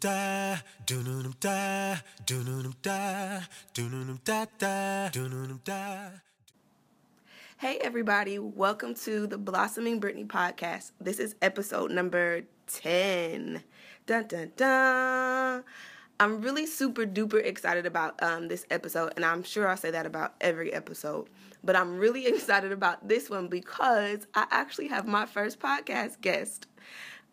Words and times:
da, 0.00 0.56
doo-doo-dum 0.86 1.34
da, 1.40 1.96
doo-doo-dum 2.24 2.74
da, 2.80 3.40
doo-doo-dum 3.74 4.18
da 4.24 4.46
da, 4.58 5.10
doo-doo-dum 5.10 5.60
da. 5.62 6.08
Hey, 7.58 7.76
everybody, 7.82 8.38
welcome 8.38 8.94
to 8.94 9.26
the 9.26 9.36
Blossoming 9.36 10.00
Brittany 10.00 10.24
podcast. 10.24 10.92
This 10.98 11.18
is 11.18 11.34
episode 11.42 11.90
number 11.90 12.44
10. 12.68 13.62
Dun 14.06 14.26
dun 14.26 14.52
dun. 14.56 15.64
I'm 16.18 16.40
really 16.40 16.64
super 16.64 17.04
duper 17.04 17.44
excited 17.44 17.84
about 17.84 18.22
um, 18.22 18.48
this 18.48 18.64
episode, 18.70 19.12
and 19.16 19.24
I'm 19.24 19.42
sure 19.42 19.68
I'll 19.68 19.76
say 19.76 19.90
that 19.90 20.06
about 20.06 20.34
every 20.40 20.72
episode. 20.72 21.28
But 21.62 21.76
I'm 21.76 21.98
really 21.98 22.26
excited 22.34 22.72
about 22.72 23.06
this 23.06 23.28
one 23.28 23.48
because 23.48 24.26
I 24.34 24.46
actually 24.50 24.88
have 24.88 25.06
my 25.06 25.26
first 25.26 25.60
podcast 25.60 26.22
guest. 26.22 26.66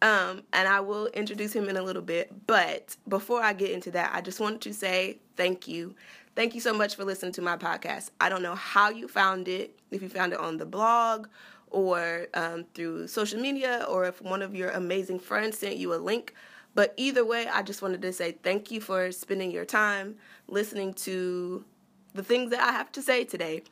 Um, 0.02 0.43
and 0.54 0.68
I 0.68 0.79
will 0.79 1.07
introduce 1.07 1.54
him 1.54 1.70
in 1.70 1.77
a 1.77 1.82
little 1.82 2.02
bit. 2.02 2.32
But 2.45 2.95
before 3.07 3.41
I 3.41 3.54
get 3.54 3.71
into 3.71 3.91
that, 3.91 4.12
I 4.13 4.21
just 4.21 4.40
wanted 4.40 4.62
to 4.62 4.73
say 4.73 5.17
thank 5.35 5.67
you. 5.67 5.95
Thank 6.35 6.54
you 6.54 6.62
so 6.62 6.73
much 6.73 6.95
for 6.95 7.04
listening 7.04 7.31
to 7.34 7.41
my 7.41 7.58
podcast. 7.58 8.12
I 8.21 8.30
don't 8.30 8.44
know 8.44 8.54
how 8.54 8.90
you 8.90 9.07
found 9.07 9.48
it, 9.48 9.77
if 9.90 10.04
you 10.04 10.09
found 10.09 10.34
it 10.34 10.40
on 10.40 10.57
the 10.57 10.68
blog 10.68 11.27
or 11.71 12.27
um, 12.34 12.66
through 12.73 13.07
social 13.07 13.40
media, 13.40 13.85
or 13.90 14.05
if 14.05 14.21
one 14.21 14.41
of 14.41 14.55
your 14.55 14.70
amazing 14.70 15.20
friends 15.20 15.57
sent 15.57 15.77
you 15.77 15.94
a 15.94 15.98
link. 15.98 16.34
But 16.76 16.93
either 16.95 17.26
way, 17.26 17.48
I 17.48 17.63
just 17.63 17.82
wanted 17.82 18.04
to 18.04 18.13
say 18.13 18.34
thank 18.43 18.70
you 18.70 18.79
for 18.79 19.12
spending 19.12 19.49
your 19.49 19.66
time 19.66 20.16
listening 20.48 20.93
to 20.93 21.66
the 22.13 22.23
things 22.23 22.52
that 22.52 22.62
I 22.62 22.71
have 22.71 22.91
to 22.93 23.02
say 23.02 23.23
today. 23.23 23.63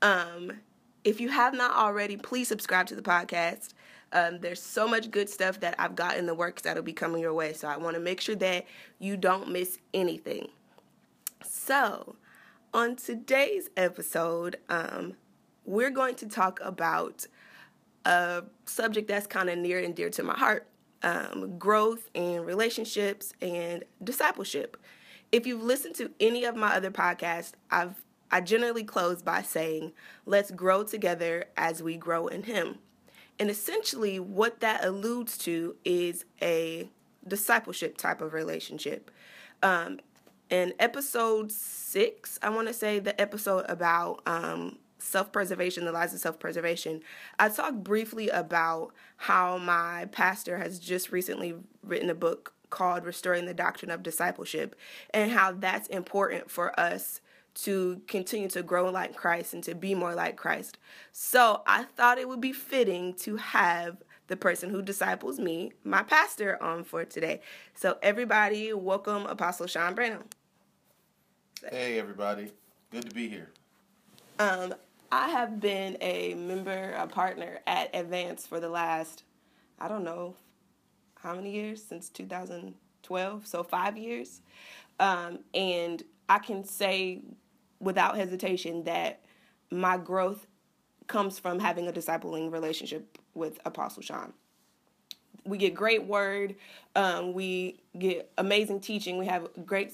Um, 0.00 0.52
if 1.04 1.20
you 1.20 1.28
have 1.28 1.52
not 1.52 1.76
already, 1.76 2.16
please 2.16 2.48
subscribe 2.48 2.86
to 2.86 2.94
the 2.94 3.02
podcast. 3.02 3.74
Um, 4.14 4.38
there's 4.38 4.62
so 4.62 4.86
much 4.88 5.10
good 5.10 5.28
stuff 5.28 5.60
that 5.60 5.74
I've 5.78 5.96
got 5.96 6.16
in 6.16 6.26
the 6.26 6.34
works 6.34 6.62
that'll 6.62 6.82
be 6.82 6.92
coming 6.92 7.20
your 7.20 7.34
way. 7.34 7.52
So 7.52 7.68
I 7.68 7.76
want 7.76 7.94
to 7.94 8.00
make 8.00 8.20
sure 8.20 8.36
that 8.36 8.64
you 8.98 9.16
don't 9.16 9.50
miss 9.50 9.78
anything. 9.92 10.48
So, 11.42 12.16
on 12.72 12.96
today's 12.96 13.68
episode, 13.76 14.56
um, 14.68 15.14
we're 15.64 15.90
going 15.90 16.14
to 16.16 16.28
talk 16.28 16.60
about 16.62 17.26
a 18.04 18.44
subject 18.66 19.08
that's 19.08 19.26
kind 19.26 19.50
of 19.50 19.58
near 19.58 19.78
and 19.78 19.94
dear 19.94 20.10
to 20.10 20.22
my 20.22 20.34
heart 20.34 20.68
um, 21.02 21.58
growth 21.58 22.08
and 22.14 22.46
relationships 22.46 23.32
and 23.40 23.84
discipleship. 24.02 24.76
If 25.32 25.46
you've 25.46 25.62
listened 25.62 25.96
to 25.96 26.10
any 26.20 26.44
of 26.44 26.56
my 26.56 26.74
other 26.74 26.90
podcasts, 26.90 27.52
I've 27.70 28.02
I 28.30 28.40
generally 28.40 28.82
close 28.82 29.22
by 29.22 29.42
saying, 29.42 29.92
let's 30.26 30.50
grow 30.50 30.82
together 30.82 31.44
as 31.56 31.82
we 31.82 31.96
grow 31.96 32.26
in 32.26 32.44
Him. 32.44 32.78
And 33.38 33.50
essentially, 33.50 34.20
what 34.20 34.60
that 34.60 34.84
alludes 34.84 35.36
to 35.38 35.76
is 35.84 36.24
a 36.40 36.88
discipleship 37.26 37.96
type 37.96 38.20
of 38.20 38.32
relationship. 38.32 39.10
Um, 39.62 40.00
in 40.50 40.74
episode 40.78 41.50
six, 41.50 42.38
I 42.42 42.50
want 42.50 42.68
to 42.68 42.74
say 42.74 42.98
the 42.98 43.18
episode 43.20 43.64
about 43.68 44.22
um, 44.26 44.78
self 44.98 45.32
preservation, 45.32 45.84
the 45.84 45.92
lies 45.92 46.14
of 46.14 46.20
self 46.20 46.38
preservation, 46.38 47.02
I 47.38 47.48
talked 47.48 47.82
briefly 47.82 48.28
about 48.28 48.92
how 49.16 49.58
my 49.58 50.06
pastor 50.12 50.58
has 50.58 50.78
just 50.78 51.12
recently 51.12 51.54
written 51.82 52.10
a 52.10 52.14
book 52.14 52.52
called 52.70 53.04
Restoring 53.04 53.46
the 53.46 53.54
Doctrine 53.54 53.90
of 53.90 54.02
Discipleship 54.02 54.74
and 55.12 55.30
how 55.30 55.52
that's 55.52 55.88
important 55.88 56.50
for 56.50 56.78
us 56.78 57.20
to 57.54 58.00
continue 58.06 58.48
to 58.48 58.62
grow 58.62 58.90
like 58.90 59.14
Christ 59.14 59.54
and 59.54 59.62
to 59.64 59.74
be 59.74 59.94
more 59.94 60.14
like 60.14 60.36
Christ. 60.36 60.78
So 61.12 61.62
I 61.66 61.84
thought 61.84 62.18
it 62.18 62.28
would 62.28 62.40
be 62.40 62.52
fitting 62.52 63.14
to 63.14 63.36
have 63.36 63.98
the 64.26 64.36
person 64.36 64.70
who 64.70 64.82
disciples 64.82 65.38
me, 65.38 65.72
my 65.84 66.02
pastor, 66.02 66.60
on 66.62 66.84
for 66.84 67.04
today. 67.04 67.40
So 67.74 67.98
everybody, 68.02 68.72
welcome 68.72 69.26
Apostle 69.26 69.66
Shawn 69.66 69.94
Branham. 69.94 70.24
Hey 71.70 71.98
everybody, 71.98 72.52
good 72.90 73.08
to 73.08 73.14
be 73.14 73.28
here. 73.28 73.50
Um, 74.38 74.74
I 75.12 75.28
have 75.28 75.60
been 75.60 75.96
a 76.00 76.34
member, 76.34 76.92
a 76.96 77.06
partner 77.06 77.60
at 77.66 77.94
Advance 77.94 78.46
for 78.46 78.58
the 78.58 78.68
last, 78.68 79.22
I 79.78 79.88
don't 79.88 80.04
know, 80.04 80.34
how 81.20 81.34
many 81.34 81.52
years 81.52 81.82
since 81.82 82.08
2012, 82.08 83.46
so 83.46 83.62
five 83.62 83.96
years. 83.96 84.40
Um, 84.98 85.40
and 85.54 86.02
I 86.28 86.38
can 86.38 86.64
say 86.64 87.22
without 87.80 88.16
hesitation 88.16 88.84
that 88.84 89.20
my 89.70 89.96
growth 89.96 90.46
comes 91.06 91.38
from 91.38 91.58
having 91.58 91.88
a 91.88 91.92
discipling 91.92 92.52
relationship 92.52 93.18
with 93.34 93.58
Apostle 93.64 94.02
Shawn. 94.02 94.32
We 95.44 95.58
get 95.58 95.74
great 95.74 96.04
word, 96.04 96.54
um, 96.96 97.34
we 97.34 97.80
get 97.98 98.30
amazing 98.38 98.80
teaching, 98.80 99.18
we 99.18 99.26
have 99.26 99.48
great 99.66 99.92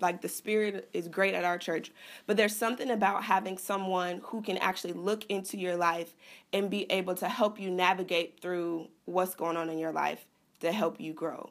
like 0.00 0.20
the 0.20 0.28
spirit 0.28 0.88
is 0.92 1.08
great 1.08 1.34
at 1.34 1.44
our 1.44 1.56
church 1.56 1.90
but 2.26 2.36
there's 2.36 2.54
something 2.54 2.90
about 2.90 3.24
having 3.24 3.56
someone 3.56 4.20
who 4.24 4.42
can 4.42 4.58
actually 4.58 4.92
look 4.92 5.24
into 5.30 5.56
your 5.56 5.74
life 5.76 6.14
and 6.52 6.68
be 6.68 6.90
able 6.92 7.14
to 7.14 7.28
help 7.28 7.58
you 7.58 7.70
navigate 7.70 8.38
through 8.40 8.88
what's 9.06 9.34
going 9.34 9.56
on 9.56 9.70
in 9.70 9.78
your 9.78 9.92
life 9.92 10.26
to 10.60 10.70
help 10.70 11.00
you 11.00 11.14
grow 11.14 11.50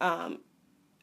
um, 0.00 0.40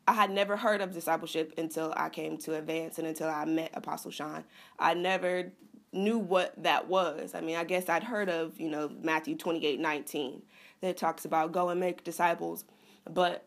I 0.08 0.14
had 0.14 0.32
never 0.32 0.58
heard 0.58 0.82
of 0.82 0.94
discipleship 0.94 1.54
until 1.58 1.94
I 1.96 2.10
came 2.10 2.38
to 2.40 2.56
Advance 2.56 2.98
and 2.98 3.08
until 3.08 3.30
I 3.30 3.46
met 3.46 3.72
Apostle 3.74 4.12
Shawn. 4.12 4.44
I 4.80 4.94
never 4.94 5.52
knew 5.94 6.18
what 6.18 6.54
that 6.64 6.88
was. 6.88 7.36
I 7.36 7.42
mean, 7.42 7.56
I 7.56 7.64
guess 7.64 7.90
I'd 7.90 8.04
heard 8.04 8.30
of, 8.30 8.60
you 8.60 8.70
know, 8.70 8.90
Matthew 9.02 9.36
28 9.36 9.80
19 9.80 10.42
that 10.82 10.98
talks 10.98 11.26
about 11.26 11.52
go 11.52 11.70
and 11.70 11.80
make 11.80 12.04
disciples. 12.04 12.66
But 13.10 13.46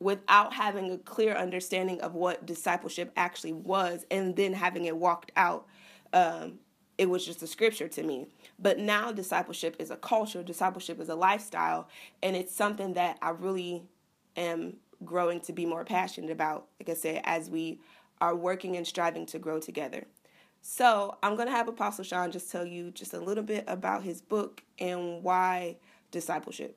without 0.00 0.54
having 0.54 0.90
a 0.90 0.98
clear 0.98 1.34
understanding 1.34 2.00
of 2.00 2.14
what 2.14 2.46
discipleship 2.46 3.12
actually 3.16 3.52
was 3.52 4.06
and 4.10 4.34
then 4.34 4.54
having 4.54 4.86
it 4.86 4.96
walked 4.96 5.30
out, 5.36 5.66
um, 6.12 6.58
it 6.98 7.08
was 7.08 7.24
just 7.24 7.42
a 7.42 7.46
scripture 7.46 7.88
to 7.88 8.02
me. 8.02 8.26
But 8.58 8.78
now 8.78 9.12
discipleship 9.12 9.76
is 9.78 9.90
a 9.90 9.96
culture, 9.96 10.42
discipleship 10.42 11.00
is 11.00 11.08
a 11.08 11.14
lifestyle, 11.14 11.88
and 12.22 12.34
it's 12.36 12.54
something 12.54 12.94
that 12.94 13.18
I 13.22 13.30
really 13.30 13.84
am 14.36 14.76
growing 15.04 15.40
to 15.40 15.52
be 15.52 15.66
more 15.66 15.84
passionate 15.84 16.30
about, 16.30 16.66
like 16.78 16.88
I 16.88 16.94
said, 16.94 17.22
as 17.24 17.50
we 17.50 17.80
are 18.20 18.34
working 18.34 18.76
and 18.76 18.86
striving 18.86 19.26
to 19.26 19.38
grow 19.38 19.58
together. 19.58 20.04
So 20.62 21.16
I'm 21.22 21.36
going 21.36 21.48
to 21.48 21.54
have 21.54 21.68
Apostle 21.68 22.04
Shawn 22.04 22.30
just 22.30 22.50
tell 22.50 22.66
you 22.66 22.90
just 22.90 23.14
a 23.14 23.20
little 23.20 23.44
bit 23.44 23.64
about 23.66 24.02
his 24.02 24.20
book 24.20 24.62
and 24.78 25.22
why 25.22 25.76
discipleship. 26.10 26.76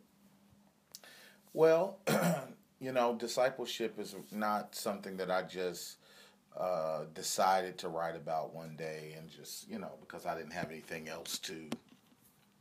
Well, 1.52 2.00
you 2.80 2.94
know, 2.94 3.16
discipleship 3.16 4.00
is 4.00 4.16
not 4.32 4.74
something 4.76 5.18
that 5.18 5.30
I 5.30 5.44
just 5.44 5.98
uh, 6.58 7.02
decided 7.14 7.78
to 7.80 7.90
write 7.90 8.16
about 8.16 8.56
one 8.56 8.76
day 8.78 9.16
and 9.18 9.30
just, 9.30 9.70
you 9.70 9.80
know, 9.80 9.92
because 10.00 10.26
I 10.26 10.36
didn't 10.38 10.54
have 10.54 10.70
anything 10.72 11.10
else 11.10 11.38
to 11.40 11.70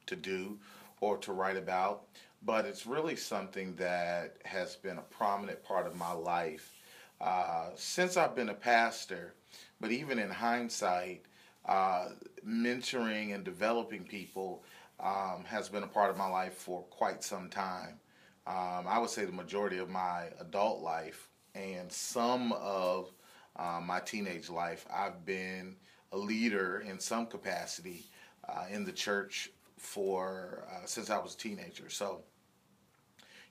to 0.07 0.17
do 0.17 0.59
or 1.01 1.17
to 1.19 1.33
write 1.33 1.57
about 1.57 2.05
but 2.45 2.67
it's 2.67 2.87
really 2.87 3.17
something 3.17 3.75
that 3.77 4.37
has 4.45 4.77
been 4.77 4.99
a 4.99 5.03
prominent 5.03 5.63
part 5.63 5.87
of 5.87 5.97
my 5.97 6.13
life 6.13 6.73
uh, 7.21 7.69
since 7.77 8.17
I've 8.17 8.35
been 8.35 8.49
a 8.49 8.55
pastor. 8.55 9.35
But 9.81 9.93
even 9.93 10.19
in 10.19 10.31
hindsight, 10.31 11.25
uh, 11.67 12.09
mentoring 12.47 13.35
and 13.35 13.45
developing 13.45 14.05
people 14.05 14.65
um, 14.99 15.45
has 15.47 15.69
been 15.69 15.83
a 15.83 15.89
part 15.89 16.11
of 16.11 16.17
my 16.17 16.29
life 16.29 16.55
for 16.55 16.83
quite 16.83 17.23
some 17.23 17.49
time. 17.49 18.01
Um, 18.47 18.87
I 18.89 18.99
would 18.99 19.11
say 19.11 19.25
the 19.25 19.33
majority 19.33 19.79
of 19.79 19.89
my 19.89 20.27
adult 20.41 20.83
life 20.83 21.29
and 21.55 21.91
some 21.93 22.53
of 22.53 23.13
uh, 23.57 23.81
my 23.85 24.01
teenage 24.01 24.51
life, 24.51 24.87
I've 24.93 25.25
been 25.25 25.77
a 26.11 26.19
leader 26.19 26.81
in 26.81 26.99
some 26.99 27.27
capacity 27.27 28.05
uh, 28.49 28.65
in 28.71 28.85
the 28.85 28.93
church 28.93 29.51
for 29.77 30.65
uh, 30.71 30.87
since 30.87 31.11
I 31.11 31.19
was 31.19 31.35
a 31.35 31.39
teenager. 31.39 31.89
So 31.89 32.23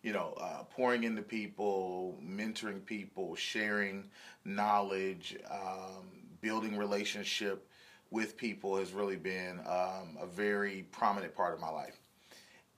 you 0.03 0.13
know, 0.13 0.33
uh, 0.41 0.63
pouring 0.63 1.03
into 1.03 1.21
people, 1.21 2.17
mentoring 2.23 2.83
people, 2.83 3.35
sharing 3.35 4.09
knowledge, 4.45 5.37
um, 5.49 6.05
building 6.41 6.77
relationship 6.77 7.67
with 8.09 8.35
people 8.35 8.77
has 8.77 8.93
really 8.93 9.15
been 9.15 9.59
um, 9.59 10.17
a 10.19 10.25
very 10.27 10.85
prominent 10.91 11.35
part 11.35 11.53
of 11.53 11.59
my 11.59 11.69
life. 11.69 12.01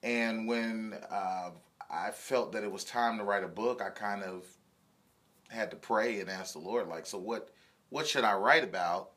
And 0.03 0.47
when 0.47 0.95
uh, 1.09 1.51
I 1.89 2.11
felt 2.11 2.51
that 2.51 2.63
it 2.63 2.71
was 2.71 2.83
time 2.83 3.17
to 3.17 3.23
write 3.23 3.43
a 3.43 3.47
book, 3.47 3.81
I 3.81 3.89
kind 3.89 4.21
of 4.21 4.45
had 5.49 5.71
to 5.71 5.77
pray 5.77 6.19
and 6.19 6.29
ask 6.29 6.53
the 6.53 6.59
Lord, 6.59 6.87
like, 6.87 7.05
so 7.05 7.17
what, 7.17 7.49
what 7.89 8.07
should 8.07 8.23
I 8.25 8.35
write 8.35 8.63
about? 8.63 9.11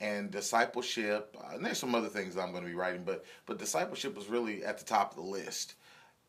And 0.00 0.32
discipleship, 0.32 1.36
uh, 1.40 1.54
and 1.54 1.64
there's 1.64 1.78
some 1.78 1.94
other 1.94 2.08
things 2.08 2.36
I'm 2.36 2.50
going 2.50 2.64
to 2.64 2.68
be 2.68 2.74
writing, 2.74 3.04
but 3.04 3.24
but 3.46 3.60
discipleship 3.60 4.16
was 4.16 4.26
really 4.26 4.64
at 4.64 4.76
the 4.78 4.84
top 4.84 5.12
of 5.12 5.16
the 5.16 5.30
list. 5.30 5.74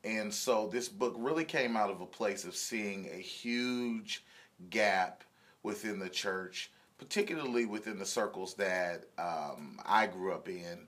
And 0.03 0.33
so 0.33 0.69
this 0.71 0.89
book 0.89 1.15
really 1.17 1.45
came 1.45 1.77
out 1.77 1.89
of 1.89 2.01
a 2.01 2.05
place 2.05 2.43
of 2.43 2.55
seeing 2.55 3.09
a 3.11 3.17
huge 3.17 4.23
gap 4.69 5.23
within 5.63 5.97
the 5.97 6.09
church, 6.09 6.71
particularly 6.97 7.65
within 7.65 7.97
the 7.97 8.05
circles 8.05 8.53
that 8.55 9.05
um, 9.17 9.79
I 9.85 10.07
grew 10.07 10.33
up 10.33 10.49
in 10.49 10.87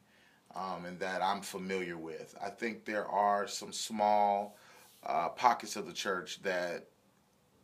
um, 0.54 0.86
and 0.86 1.00
that 1.00 1.22
I'm 1.22 1.42
familiar 1.42 1.98
with. 1.98 2.36
I 2.44 2.50
think 2.50 2.86
there 2.86 3.08
are 3.08 3.48
some 3.48 3.72
small 3.72 4.58
uh, 5.06 5.30
pockets 5.30 5.76
of 5.76 5.86
the 5.86 5.94
church 5.94 6.42
that 6.42 6.88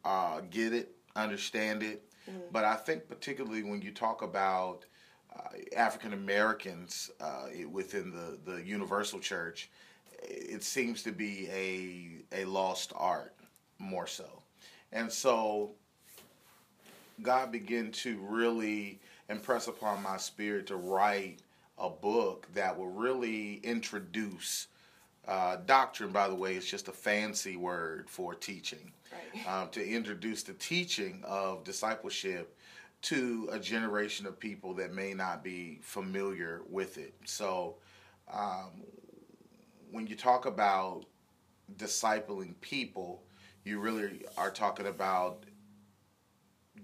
uh, 0.05 0.41
get 0.49 0.73
it, 0.73 0.95
understand 1.15 1.83
it. 1.83 2.03
But 2.51 2.63
I 2.63 2.75
think 2.75 3.07
particularly 3.07 3.63
when 3.63 3.81
you 3.81 3.91
talk 3.91 4.21
about 4.21 4.85
uh, 5.35 5.49
African 5.75 6.13
Americans 6.13 7.09
uh, 7.19 7.47
within 7.69 8.11
the, 8.11 8.39
the 8.51 8.63
Universal 8.63 9.19
Church, 9.19 9.69
it 10.21 10.63
seems 10.63 11.03
to 11.03 11.11
be 11.11 11.47
a 11.51 12.41
a 12.41 12.45
lost 12.45 12.93
art 12.95 13.35
more 13.79 14.07
so, 14.07 14.41
and 14.91 15.11
so 15.11 15.71
God 17.21 17.51
began 17.51 17.91
to 17.91 18.17
really 18.19 18.99
impress 19.29 19.67
upon 19.67 20.01
my 20.03 20.17
spirit 20.17 20.67
to 20.67 20.75
write 20.75 21.39
a 21.77 21.89
book 21.89 22.47
that 22.53 22.77
will 22.77 22.89
really 22.89 23.55
introduce 23.63 24.67
uh, 25.27 25.57
doctrine. 25.65 26.11
By 26.11 26.27
the 26.27 26.35
way, 26.35 26.55
is 26.55 26.65
just 26.65 26.87
a 26.87 26.91
fancy 26.91 27.55
word 27.55 28.09
for 28.09 28.33
teaching. 28.35 28.91
Right. 29.11 29.47
Um, 29.47 29.69
to 29.69 29.85
introduce 29.85 30.43
the 30.43 30.53
teaching 30.53 31.21
of 31.25 31.63
discipleship 31.63 32.55
to 33.03 33.49
a 33.51 33.59
generation 33.59 34.25
of 34.25 34.39
people 34.39 34.73
that 34.75 34.93
may 34.93 35.13
not 35.13 35.43
be 35.43 35.79
familiar 35.81 36.61
with 36.69 36.97
it. 36.97 37.13
So, 37.25 37.75
um, 38.31 38.83
when 39.91 40.07
you 40.07 40.15
talk 40.15 40.45
about 40.45 41.05
discipling 41.77 42.59
people, 42.61 43.23
you 43.63 43.79
really 43.79 44.25
are 44.37 44.49
talking 44.49 44.87
about 44.87 45.43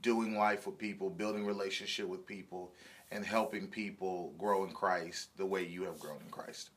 doing 0.02 0.38
life 0.38 0.68
with 0.68 0.78
people, 0.78 1.10
building 1.10 1.46
relationship 1.46 2.08
with 2.08 2.26
people, 2.26 2.74
and 3.12 3.26
helping 3.26 3.68
people 3.68 4.34
grow 4.38 4.66
in 4.66 4.72
Christ 4.72 5.36
the 5.38 5.46
way 5.46 5.66
you 5.66 5.84
have 5.84 6.00
grown 6.00 6.20
in 6.24 6.30
Christ. 6.30 6.70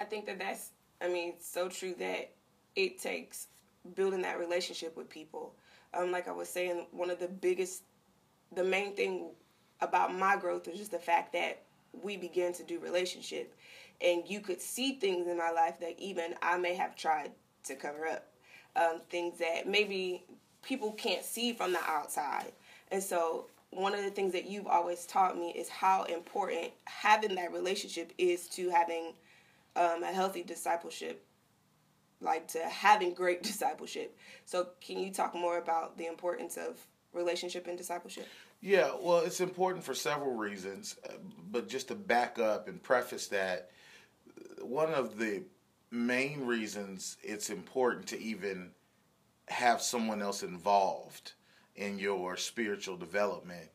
I 0.00 0.04
think 0.04 0.26
that 0.26 0.38
that's, 0.38 0.70
I 1.00 1.08
mean, 1.08 1.34
so 1.40 1.68
true 1.68 1.94
that 1.98 2.32
it 2.74 2.98
takes 2.98 3.48
building 3.94 4.22
that 4.22 4.38
relationship 4.38 4.96
with 4.96 5.08
people. 5.08 5.54
Um, 5.94 6.10
like 6.10 6.28
I 6.28 6.32
was 6.32 6.48
saying, 6.48 6.86
one 6.90 7.10
of 7.10 7.18
the 7.18 7.28
biggest, 7.28 7.84
the 8.54 8.64
main 8.64 8.94
thing 8.94 9.30
about 9.80 10.14
my 10.14 10.36
growth 10.36 10.68
is 10.68 10.78
just 10.78 10.90
the 10.90 10.98
fact 10.98 11.32
that 11.32 11.62
we 12.02 12.16
began 12.16 12.52
to 12.54 12.62
do 12.62 12.78
relationship, 12.78 13.54
and 14.02 14.22
you 14.26 14.40
could 14.40 14.60
see 14.60 14.94
things 14.94 15.26
in 15.26 15.36
my 15.36 15.50
life 15.50 15.80
that 15.80 15.98
even 15.98 16.34
I 16.42 16.58
may 16.58 16.74
have 16.74 16.96
tried 16.96 17.32
to 17.64 17.74
cover 17.74 18.06
up, 18.06 18.26
um, 18.76 19.00
things 19.10 19.38
that 19.38 19.66
maybe 19.66 20.24
people 20.62 20.92
can't 20.92 21.24
see 21.24 21.52
from 21.52 21.72
the 21.72 21.82
outside, 21.86 22.52
and 22.90 23.02
so. 23.02 23.46
One 23.72 23.94
of 23.94 24.02
the 24.02 24.10
things 24.10 24.32
that 24.32 24.46
you've 24.46 24.66
always 24.66 25.06
taught 25.06 25.38
me 25.38 25.52
is 25.52 25.68
how 25.68 26.02
important 26.02 26.72
having 26.86 27.36
that 27.36 27.52
relationship 27.52 28.12
is 28.18 28.48
to 28.48 28.68
having 28.68 29.12
um, 29.76 30.02
a 30.02 30.12
healthy 30.12 30.42
discipleship, 30.42 31.24
like 32.20 32.48
to 32.48 32.58
having 32.60 33.14
great 33.14 33.42
discipleship. 33.44 34.16
So, 34.44 34.68
can 34.80 34.98
you 34.98 35.12
talk 35.12 35.34
more 35.34 35.58
about 35.58 35.96
the 35.96 36.06
importance 36.06 36.56
of 36.56 36.78
relationship 37.12 37.66
and 37.66 37.76
discipleship? 37.76 38.26
Yeah, 38.60 38.90
well, 39.00 39.20
it's 39.20 39.40
important 39.40 39.84
for 39.84 39.94
several 39.94 40.34
reasons, 40.34 40.96
uh, 41.08 41.14
but 41.50 41.68
just 41.68 41.88
to 41.88 41.94
back 41.94 42.38
up 42.38 42.68
and 42.68 42.82
preface 42.82 43.28
that, 43.28 43.70
one 44.62 44.92
of 44.92 45.18
the 45.18 45.42
main 45.90 46.46
reasons 46.46 47.16
it's 47.22 47.50
important 47.50 48.06
to 48.08 48.20
even 48.20 48.70
have 49.48 49.82
someone 49.82 50.22
else 50.22 50.42
involved 50.42 51.32
in 51.76 51.98
your 51.98 52.36
spiritual 52.36 52.96
development, 52.96 53.68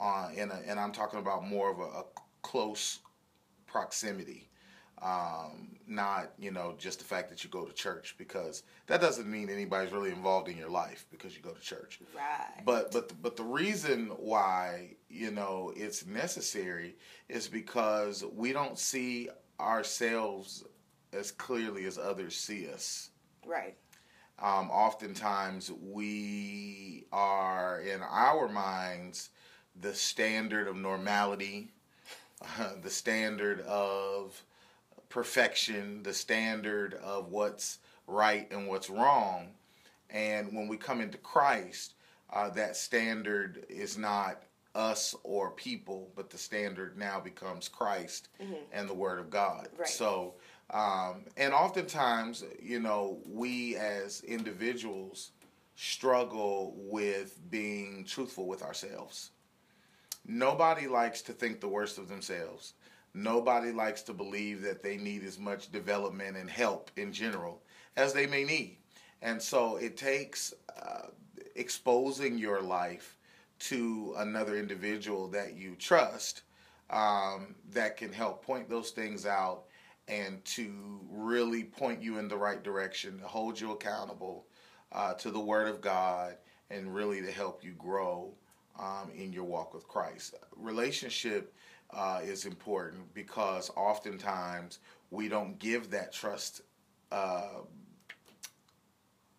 uh, 0.00 0.28
and, 0.36 0.50
a, 0.50 0.60
and 0.66 0.78
I'm 0.80 0.92
talking 0.92 1.18
about 1.18 1.46
more 1.46 1.70
of 1.70 1.78
a, 1.80 1.82
a 2.00 2.04
close 2.42 3.00
proximity 3.66 4.48
um, 5.02 5.68
not 5.86 6.32
you 6.38 6.50
know 6.50 6.74
just 6.78 6.98
the 6.98 7.04
fact 7.04 7.28
that 7.30 7.44
you 7.44 7.50
go 7.50 7.64
to 7.64 7.72
church 7.72 8.16
because 8.18 8.62
that 8.86 9.00
doesn't 9.00 9.30
mean 9.30 9.48
anybody's 9.48 9.92
really 9.92 10.10
involved 10.10 10.48
in 10.48 10.56
your 10.56 10.68
life 10.70 11.06
because 11.10 11.36
you 11.36 11.42
go 11.42 11.52
to 11.52 11.60
church 11.60 12.00
Right. 12.16 12.64
but 12.64 12.90
but 12.90 13.08
the, 13.08 13.14
but 13.14 13.36
the 13.36 13.44
reason 13.44 14.06
why 14.18 14.96
you 15.08 15.30
know 15.30 15.72
it's 15.76 16.04
necessary 16.06 16.96
is 17.28 17.46
because 17.48 18.24
we 18.34 18.52
don't 18.52 18.78
see 18.78 19.28
ourselves 19.60 20.64
as 21.12 21.30
clearly 21.32 21.84
as 21.86 21.98
others 21.98 22.36
see 22.36 22.68
us 22.68 23.10
Right. 23.46 23.76
um, 24.40 24.70
oftentimes 24.70 25.70
we 25.72 27.06
are 27.12 27.80
in 27.80 28.02
our 28.02 28.48
minds 28.48 29.30
the 29.80 29.94
standard 29.94 30.66
of 30.68 30.76
normality, 30.76 31.70
the 32.82 32.90
standard 32.90 33.60
of 33.62 34.42
perfection, 35.08 36.02
the 36.02 36.12
standard 36.14 36.94
of 36.94 37.30
what's 37.30 37.78
right 38.06 38.50
and 38.50 38.68
what's 38.68 38.90
wrong. 38.90 39.50
And 40.10 40.52
when 40.54 40.68
we 40.68 40.76
come 40.76 41.00
into 41.00 41.18
Christ, 41.18 41.94
uh, 42.32 42.50
that 42.50 42.76
standard 42.76 43.64
is 43.68 43.96
not 43.96 44.42
us 44.78 45.14
or 45.24 45.50
people, 45.50 46.08
but 46.14 46.30
the 46.30 46.38
standard 46.38 46.96
now 46.96 47.18
becomes 47.18 47.68
Christ 47.68 48.28
and 48.72 48.88
the 48.88 48.94
Word 48.94 49.18
of 49.18 49.28
God. 49.28 49.68
Right. 49.76 49.88
So, 49.88 50.34
um, 50.70 51.24
and 51.36 51.52
oftentimes, 51.52 52.44
you 52.62 52.78
know, 52.78 53.18
we 53.26 53.76
as 53.76 54.20
individuals 54.22 55.32
struggle 55.74 56.74
with 56.76 57.38
being 57.50 58.04
truthful 58.04 58.46
with 58.46 58.62
ourselves. 58.62 59.30
Nobody 60.24 60.86
likes 60.86 61.22
to 61.22 61.32
think 61.32 61.60
the 61.60 61.68
worst 61.68 61.98
of 61.98 62.08
themselves. 62.08 62.74
Nobody 63.14 63.72
likes 63.72 64.02
to 64.02 64.12
believe 64.12 64.62
that 64.62 64.82
they 64.82 64.96
need 64.96 65.24
as 65.24 65.38
much 65.38 65.72
development 65.72 66.36
and 66.36 66.48
help 66.48 66.90
in 66.96 67.12
general 67.12 67.62
as 67.96 68.12
they 68.12 68.26
may 68.26 68.44
need. 68.44 68.78
And 69.22 69.42
so 69.42 69.76
it 69.76 69.96
takes 69.96 70.54
uh, 70.80 71.08
exposing 71.56 72.38
your 72.38 72.60
life 72.60 73.17
to 73.58 74.14
another 74.18 74.56
individual 74.56 75.28
that 75.28 75.54
you 75.56 75.74
trust 75.76 76.42
um, 76.90 77.54
that 77.70 77.96
can 77.96 78.12
help 78.12 78.44
point 78.44 78.68
those 78.68 78.90
things 78.90 79.26
out 79.26 79.64
and 80.08 80.42
to 80.44 81.00
really 81.10 81.64
point 81.64 82.02
you 82.02 82.18
in 82.18 82.28
the 82.28 82.36
right 82.36 82.62
direction, 82.62 83.20
hold 83.22 83.60
you 83.60 83.72
accountable 83.72 84.46
uh, 84.92 85.12
to 85.14 85.30
the 85.30 85.40
Word 85.40 85.68
of 85.68 85.80
God, 85.80 86.36
and 86.70 86.94
really 86.94 87.20
to 87.20 87.30
help 87.30 87.62
you 87.62 87.72
grow 87.72 88.32
um, 88.78 89.10
in 89.14 89.32
your 89.32 89.44
walk 89.44 89.74
with 89.74 89.86
Christ. 89.86 90.34
Relationship 90.56 91.54
uh, 91.90 92.20
is 92.22 92.46
important 92.46 93.12
because 93.14 93.70
oftentimes 93.76 94.78
we 95.10 95.28
don't 95.28 95.58
give 95.58 95.90
that 95.90 96.12
trust 96.12 96.62
uh, 97.12 97.60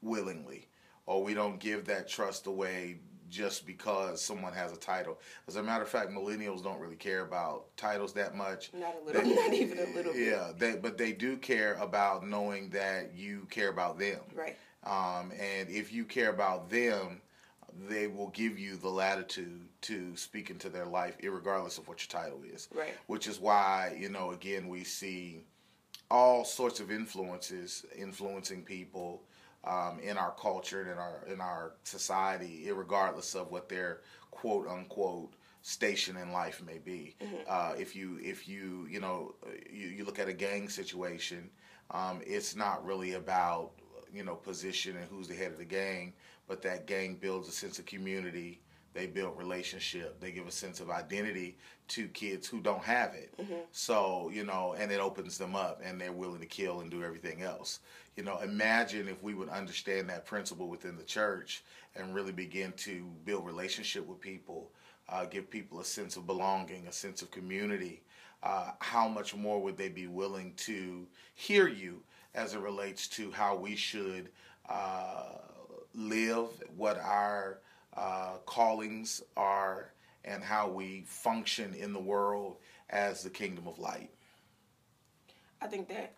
willingly, 0.02 0.68
or 1.06 1.24
we 1.24 1.34
don't 1.34 1.60
give 1.60 1.86
that 1.86 2.08
trust 2.08 2.48
away 2.48 3.00
just 3.30 3.66
because 3.66 4.22
someone 4.22 4.54
has 4.54 4.72
a 4.72 4.78
title. 4.78 5.20
As 5.48 5.56
a 5.56 5.64
matter 5.64 5.84
of 5.84 5.90
fact, 5.90 6.10
millennials 6.12 6.64
don't 6.64 6.80
really 6.80 6.96
care 6.96 7.22
about 7.22 7.76
titles 7.78 8.14
that 8.14 8.36
much. 8.36 8.72
Not 8.74 8.96
a 9.02 9.06
little, 9.06 9.22
They- 9.22 9.36
not 9.36 9.54
even 9.54 9.80
a 9.80 9.96
little 9.96 10.14
bit. 10.14 10.28
Yeah, 10.28 10.52
they, 10.58 10.76
but 10.76 10.98
they 10.98 11.12
do 11.12 11.38
care 11.38 11.76
about 11.76 12.26
knowing 12.28 12.70
that 12.72 13.14
you 13.14 13.48
care 13.50 13.70
about 13.70 14.00
them. 14.00 14.20
Right. 14.34 14.58
Um, 14.84 15.32
and 15.40 15.70
if 15.70 15.92
you 15.92 16.06
care 16.06 16.30
about 16.30 16.70
them, 16.70 17.22
they 17.88 18.08
will 18.08 18.30
give 18.30 18.58
you 18.58 18.76
the 18.78 18.90
latitude 18.90 19.62
to 19.82 20.16
speak 20.16 20.50
into 20.50 20.70
their 20.70 20.86
life, 20.86 21.16
regardless 21.22 21.78
of 21.78 21.88
what 21.88 22.02
your 22.02 22.22
title 22.22 22.42
is. 22.44 22.68
Right. 22.74 22.94
Which 23.08 23.28
is 23.28 23.40
why, 23.40 23.96
you 24.00 24.10
know, 24.10 24.32
again, 24.32 24.68
we 24.68 24.84
see 24.84 25.42
all 26.12 26.44
sorts 26.44 26.80
of 26.80 26.92
influences 26.92 27.86
influencing 27.96 28.64
people 28.64 29.22
um, 29.64 30.00
in 30.02 30.18
our 30.18 30.32
culture 30.32 30.82
and 30.82 30.92
in 30.92 30.98
our 30.98 31.24
in 31.32 31.42
our 31.42 31.74
society, 31.84 32.70
regardless 32.72 33.36
of 33.36 33.52
what 33.52 33.70
their 33.70 34.02
quote 34.32 34.68
unquote 34.68 35.34
station 35.62 36.16
in 36.18 36.32
life 36.32 36.62
may 36.66 36.78
be. 36.78 37.16
Uh, 37.48 37.74
if 37.78 37.96
you 37.96 38.20
if 38.24 38.48
you 38.48 38.88
you 38.90 39.00
know 39.00 39.36
you, 39.72 39.88
you 39.88 40.06
look 40.06 40.20
at 40.20 40.28
a 40.30 40.34
gang 40.34 40.70
situation, 40.70 41.50
um, 41.92 42.22
it's 42.26 42.56
not 42.56 42.86
really 42.86 43.14
about 43.14 43.72
you 44.14 44.24
know 44.24 44.36
position 44.36 44.96
and 44.98 45.06
who's 45.10 45.28
the 45.28 45.36
head 45.36 45.52
of 45.52 45.58
the 45.58 45.66
gang, 45.66 46.14
but 46.48 46.62
that 46.62 46.88
gang 46.88 47.16
builds 47.16 47.48
a 47.48 47.52
sense 47.52 47.80
of 47.80 47.86
community. 47.86 48.62
They 49.00 49.08
build 49.08 49.38
relationship. 49.38 50.20
They 50.20 50.32
give 50.34 50.46
a 50.46 50.52
sense 50.52 50.82
of 50.82 50.90
identity 50.90 51.56
to 51.88 52.10
kids 52.10 52.46
who 52.50 52.60
don't 52.60 52.84
have 52.84 53.14
it. 53.14 53.34
So 53.72 54.30
you 54.34 54.44
know, 54.44 54.76
and 54.78 54.92
it 54.92 55.00
opens 55.00 55.38
them 55.38 55.56
up, 55.56 55.80
and 55.82 56.02
they're 56.02 56.12
willing 56.12 56.42
to 56.42 56.46
kill 56.46 56.82
and 56.82 56.92
do 56.92 57.02
everything 57.02 57.42
else. 57.42 57.80
You 58.18 58.24
know, 58.24 58.40
imagine 58.40 59.08
if 59.08 59.24
we 59.24 59.34
would 59.36 59.48
understand 59.48 60.10
that 60.10 60.26
principle 60.26 60.68
within 60.68 60.98
the 60.98 61.04
church 61.04 61.64
and 61.96 62.14
really 62.14 62.34
begin 62.34 62.74
to 62.74 63.06
build 63.24 63.46
relationship 63.46 64.06
with 64.06 64.20
people, 64.20 64.70
uh, 65.08 65.24
give 65.24 65.50
people 65.50 65.80
a 65.80 65.86
sense 65.86 66.18
of 66.18 66.28
belonging, 66.28 66.86
a 66.88 66.92
sense 66.92 67.22
of 67.22 67.32
community. 67.32 68.02
Uh, 68.44 68.72
how 68.80 69.08
much 69.08 69.34
more 69.34 69.62
would 69.62 69.78
they 69.78 69.88
be 69.88 70.08
willing 70.08 70.54
to 70.56 71.08
hear 71.36 71.70
you 71.70 72.02
as 72.36 72.54
it 72.54 72.60
relates 72.60 73.08
to 73.08 73.32
how 73.32 73.56
we 73.56 73.78
should 73.78 74.28
uh, 74.68 75.38
live, 75.96 76.48
what 76.76 77.00
our 77.00 77.60
uh, 77.96 78.38
callings 78.46 79.24
are, 79.36 79.92
and 80.26 80.44
how 80.44 80.70
we 80.70 81.04
function 81.08 81.74
in 81.74 81.94
the 81.94 82.00
world 82.00 82.58
as 82.90 83.24
the 83.24 83.30
kingdom 83.30 83.68
of 83.68 83.80
light? 83.80 84.10
I 85.62 85.68
think 85.68 85.90
that 85.90 86.14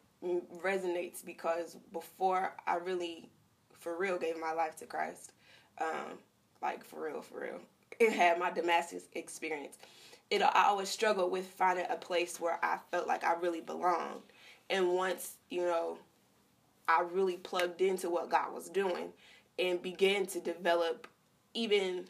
resonates 0.63 1.25
because 1.25 1.77
before 1.91 2.53
I 2.67 2.75
really, 2.75 3.29
for 3.73 3.97
real, 3.97 4.17
gave 4.17 4.39
my 4.39 4.53
life 4.53 4.75
to 4.77 4.85
Christ, 4.85 5.31
um, 5.79 6.17
like 6.61 6.83
for 6.83 7.05
real, 7.05 7.21
for 7.21 7.41
real, 7.41 7.59
and 7.99 8.13
had 8.13 8.39
my 8.39 8.51
Damascus 8.51 9.03
experience, 9.13 9.77
it 10.29 10.41
I 10.41 10.65
always 10.67 10.89
struggled 10.89 11.31
with 11.31 11.45
finding 11.45 11.85
a 11.89 11.95
place 11.95 12.39
where 12.39 12.59
I 12.63 12.77
felt 12.91 13.07
like 13.07 13.23
I 13.23 13.33
really 13.33 13.61
belonged. 13.61 14.21
And 14.69 14.93
once 14.93 15.37
you 15.49 15.61
know, 15.61 15.97
I 16.87 17.03
really 17.11 17.37
plugged 17.37 17.81
into 17.81 18.09
what 18.09 18.29
God 18.29 18.53
was 18.53 18.69
doing 18.69 19.09
and 19.59 19.81
began 19.81 20.25
to 20.27 20.39
develop 20.39 21.07
even 21.53 22.05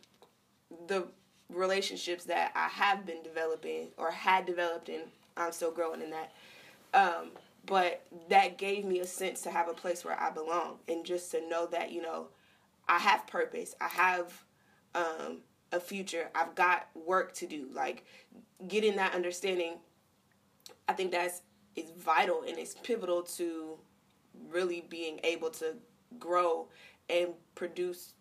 the 0.87 1.07
relationships 1.49 2.25
that 2.25 2.51
I 2.55 2.67
have 2.67 3.05
been 3.05 3.23
developing 3.23 3.89
or 3.97 4.11
had 4.11 4.45
developed, 4.45 4.89
and 4.89 5.03
I'm 5.37 5.51
still 5.51 5.71
growing 5.71 6.01
in 6.01 6.11
that. 6.11 6.31
Um, 6.93 7.31
but 7.65 8.05
that 8.29 8.57
gave 8.57 8.85
me 8.85 8.99
a 8.99 9.05
sense 9.05 9.41
to 9.41 9.51
have 9.51 9.69
a 9.69 9.73
place 9.73 10.03
where 10.03 10.19
I 10.19 10.31
belong 10.31 10.79
and 10.87 11.05
just 11.05 11.31
to 11.31 11.47
know 11.47 11.67
that 11.67 11.91
you 11.91 12.01
know 12.01 12.27
I 12.87 12.99
have 12.99 13.27
purpose. 13.27 13.75
I 13.79 13.87
have 13.87 14.43
um, 14.95 15.39
a 15.71 15.79
future. 15.79 16.29
I've 16.35 16.55
got 16.55 16.89
work 16.95 17.33
to 17.35 17.47
do. 17.47 17.67
Like 17.73 18.05
getting 18.67 18.95
that 18.97 19.13
understanding, 19.13 19.75
I 20.87 20.93
think 20.93 21.11
that's 21.11 21.41
is 21.75 21.91
vital 21.91 22.43
and 22.45 22.57
it's 22.57 22.75
pivotal 22.83 23.23
to 23.23 23.77
really 24.49 24.85
being 24.89 25.19
able 25.23 25.49
to 25.49 25.75
grow 26.19 26.67
and 27.09 27.29
produce 27.55 28.13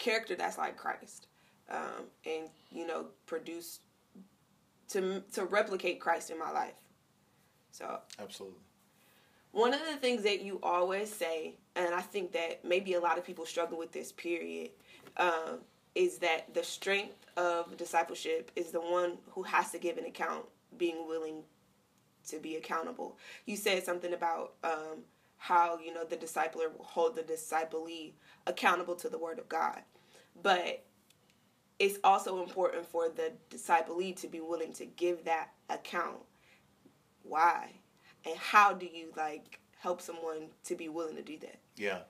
character 0.00 0.34
that's 0.34 0.58
like 0.58 0.76
Christ, 0.76 1.28
um, 1.70 2.06
and 2.26 2.48
you 2.72 2.86
know 2.86 3.06
produce 3.26 3.80
to 4.88 5.22
to 5.32 5.44
replicate 5.44 6.00
Christ 6.00 6.30
in 6.30 6.38
my 6.38 6.50
life. 6.50 6.74
So 7.70 8.00
Absolutely. 8.18 8.58
one 9.52 9.72
of 9.72 9.80
the 9.80 9.96
things 9.96 10.24
that 10.24 10.42
you 10.42 10.58
always 10.62 11.12
say, 11.12 11.54
and 11.76 11.94
I 11.94 12.00
think 12.00 12.32
that 12.32 12.64
maybe 12.64 12.94
a 12.94 13.00
lot 13.00 13.16
of 13.16 13.24
people 13.24 13.46
struggle 13.46 13.78
with 13.78 13.92
this 13.92 14.10
period, 14.10 14.70
um, 15.16 15.60
is 15.94 16.18
that 16.18 16.52
the 16.52 16.64
strength 16.64 17.26
of 17.36 17.76
discipleship 17.76 18.50
is 18.56 18.72
the 18.72 18.80
one 18.80 19.18
who 19.30 19.44
has 19.44 19.70
to 19.70 19.78
give 19.78 19.98
an 19.98 20.04
account, 20.06 20.46
being 20.76 21.06
willing 21.06 21.42
to 22.28 22.38
be 22.38 22.56
accountable. 22.56 23.16
You 23.46 23.56
said 23.56 23.84
something 23.84 24.12
about 24.12 24.54
um, 24.64 25.04
how 25.40 25.78
you 25.78 25.92
know 25.92 26.04
the 26.04 26.16
discipler 26.16 26.70
will 26.76 26.84
hold 26.84 27.16
the 27.16 27.22
disciplee 27.22 28.12
accountable 28.46 28.94
to 28.94 29.08
the 29.08 29.18
word 29.18 29.38
of 29.38 29.48
God, 29.48 29.80
but 30.42 30.84
it's 31.78 31.98
also 32.04 32.42
important 32.42 32.84
for 32.84 33.08
the 33.08 33.32
disciplee 33.48 34.14
to 34.16 34.28
be 34.28 34.40
willing 34.40 34.74
to 34.74 34.84
give 34.84 35.24
that 35.24 35.48
account. 35.70 36.18
Why, 37.22 37.70
and 38.26 38.36
how 38.36 38.74
do 38.74 38.84
you 38.84 39.12
like 39.16 39.58
help 39.78 40.02
someone 40.02 40.48
to 40.64 40.76
be 40.76 40.90
willing 40.90 41.16
to 41.16 41.22
do 41.22 41.38
that? 41.38 41.58
Yeah. 41.74 42.00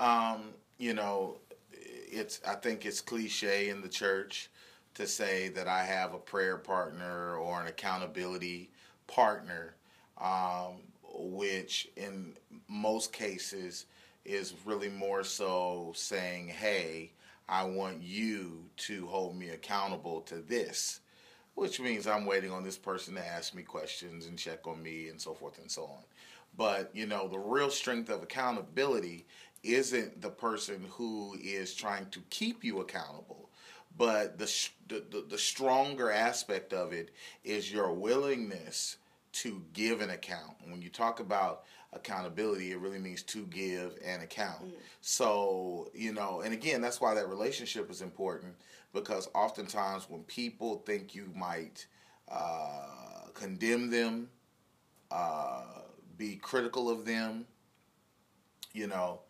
Um, 0.00 0.48
you 0.78 0.92
know, 0.92 1.36
it's 1.70 2.40
I 2.44 2.56
think 2.56 2.84
it's 2.84 3.00
cliche 3.00 3.68
in 3.68 3.80
the 3.80 3.88
church 3.88 4.50
to 4.94 5.06
say 5.06 5.50
that 5.50 5.68
I 5.68 5.84
have 5.84 6.14
a 6.14 6.18
prayer 6.18 6.56
partner 6.56 7.36
or 7.36 7.60
an 7.60 7.68
accountability 7.68 8.72
partner, 9.06 9.76
um, 10.20 10.80
which 11.42 11.88
in 11.96 12.34
most 12.68 13.12
cases 13.12 13.86
is 14.24 14.54
really 14.64 14.88
more 14.88 15.24
so 15.24 15.90
saying, 15.92 16.46
hey, 16.46 17.10
I 17.48 17.64
want 17.64 18.00
you 18.00 18.62
to 18.76 19.06
hold 19.08 19.36
me 19.36 19.48
accountable 19.48 20.20
to 20.20 20.36
this, 20.36 21.00
which 21.56 21.80
means 21.80 22.06
I'm 22.06 22.26
waiting 22.26 22.52
on 22.52 22.62
this 22.62 22.78
person 22.78 23.16
to 23.16 23.26
ask 23.26 23.56
me 23.56 23.62
questions 23.64 24.26
and 24.26 24.38
check 24.38 24.68
on 24.68 24.80
me 24.80 25.08
and 25.08 25.20
so 25.20 25.34
forth 25.34 25.58
and 25.58 25.68
so 25.68 25.82
on. 25.82 26.04
But, 26.56 26.90
you 26.94 27.06
know, 27.06 27.26
the 27.26 27.40
real 27.40 27.70
strength 27.70 28.08
of 28.08 28.22
accountability 28.22 29.26
isn't 29.64 30.22
the 30.22 30.30
person 30.30 30.86
who 30.90 31.36
is 31.42 31.74
trying 31.74 32.08
to 32.10 32.20
keep 32.30 32.62
you 32.62 32.78
accountable 32.78 33.48
but 33.98 34.38
the, 34.38 34.50
the 34.88 35.24
the 35.28 35.38
stronger 35.38 36.10
aspect 36.10 36.72
of 36.72 36.94
it 36.94 37.10
is 37.44 37.70
your 37.70 37.92
willingness 37.92 38.96
to 39.32 39.62
give 39.72 40.00
an 40.00 40.10
account. 40.10 40.54
When 40.66 40.82
you 40.82 40.88
talk 40.88 41.20
about 41.20 41.64
accountability, 41.92 42.72
it 42.72 42.78
really 42.78 42.98
means 42.98 43.22
to 43.24 43.46
give 43.46 43.96
an 44.04 44.20
account. 44.20 44.62
Mm-hmm. 44.62 44.76
So, 45.00 45.90
you 45.94 46.12
know, 46.12 46.40
and 46.40 46.52
again, 46.52 46.80
that's 46.80 47.00
why 47.00 47.14
that 47.14 47.28
relationship 47.28 47.90
is 47.90 48.02
important 48.02 48.54
because 48.92 49.28
oftentimes 49.34 50.08
when 50.08 50.22
people 50.24 50.82
think 50.86 51.14
you 51.14 51.30
might 51.34 51.86
uh, 52.30 53.26
condemn 53.34 53.90
them, 53.90 54.28
uh, 55.10 55.62
be 56.16 56.36
critical 56.36 56.90
of 56.90 57.04
them, 57.04 57.46
you 58.72 58.86
know, 58.86 59.20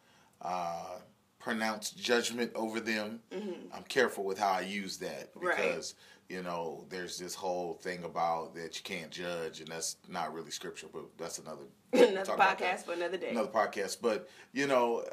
uh, 0.43 0.99
pronounce 1.39 1.91
judgment 1.91 2.53
over 2.55 2.81
them. 2.81 3.21
Mm-hmm. 3.33 3.75
I'm 3.75 3.83
careful 3.85 4.25
with 4.25 4.39
how 4.39 4.53
I 4.53 4.61
use 4.61 4.99
that 4.99 5.33
because 5.35 5.95
right. 5.97 6.12
You 6.33 6.43
know 6.43 6.85
there's 6.89 7.19
this 7.19 7.35
whole 7.35 7.75
thing 7.75 8.05
about 8.05 8.55
that 8.55 8.77
you 8.77 8.83
can't 8.83 9.11
judge, 9.11 9.61
and 9.61 9.69
that's 9.69 9.97
not 10.09 10.33
really 10.33 10.51
scripture, 10.51 10.87
but 10.93 11.05
that's 11.19 11.39
another 11.39 11.65
another 11.93 12.33
podcast 12.33 12.85
for 12.85 12.93
another 12.93 13.17
day. 13.17 13.31
Another 13.31 13.51
podcast, 13.51 13.99
but 14.01 14.29
you 14.53 14.67
know, 14.67 15.05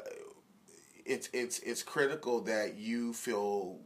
it's 1.04 1.28
it's 1.32 1.58
it's 1.60 1.82
critical 1.82 2.40
that 2.42 2.76
you 2.76 3.12
feel 3.12 3.78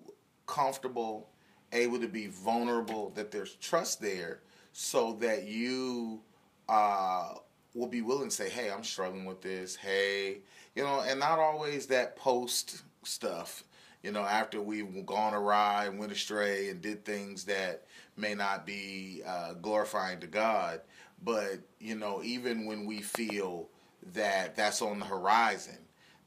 comfortable, 0.46 1.30
able 1.72 1.98
to 1.98 2.08
be 2.08 2.28
vulnerable, 2.28 3.10
that 3.10 3.30
there's 3.30 3.54
trust 3.56 4.00
there, 4.00 4.40
so 4.72 5.14
that 5.14 5.44
you 5.44 6.20
uh, 6.68 7.34
will 7.74 7.88
be 7.88 8.00
willing 8.00 8.28
to 8.28 8.34
say, 8.34 8.48
"Hey, 8.48 8.70
I'm 8.70 8.84
struggling 8.84 9.24
with 9.24 9.42
this. 9.42 9.76
Hey." 9.76 10.38
you 10.74 10.82
know, 10.82 11.00
and 11.06 11.20
not 11.20 11.38
always 11.38 11.86
that 11.86 12.16
post 12.16 12.82
stuff. 13.04 13.64
You 14.04 14.12
know, 14.12 14.20
after 14.20 14.60
we've 14.60 15.06
gone 15.06 15.32
awry 15.32 15.86
and 15.86 15.98
went 15.98 16.12
astray 16.12 16.68
and 16.68 16.82
did 16.82 17.06
things 17.06 17.44
that 17.44 17.84
may 18.18 18.34
not 18.34 18.66
be 18.66 19.22
uh, 19.26 19.54
glorifying 19.54 20.20
to 20.20 20.26
God, 20.26 20.82
but 21.22 21.60
you 21.80 21.94
know, 21.94 22.22
even 22.22 22.66
when 22.66 22.84
we 22.84 23.00
feel 23.00 23.66
that 24.12 24.56
that's 24.56 24.82
on 24.82 24.98
the 24.98 25.06
horizon, 25.06 25.78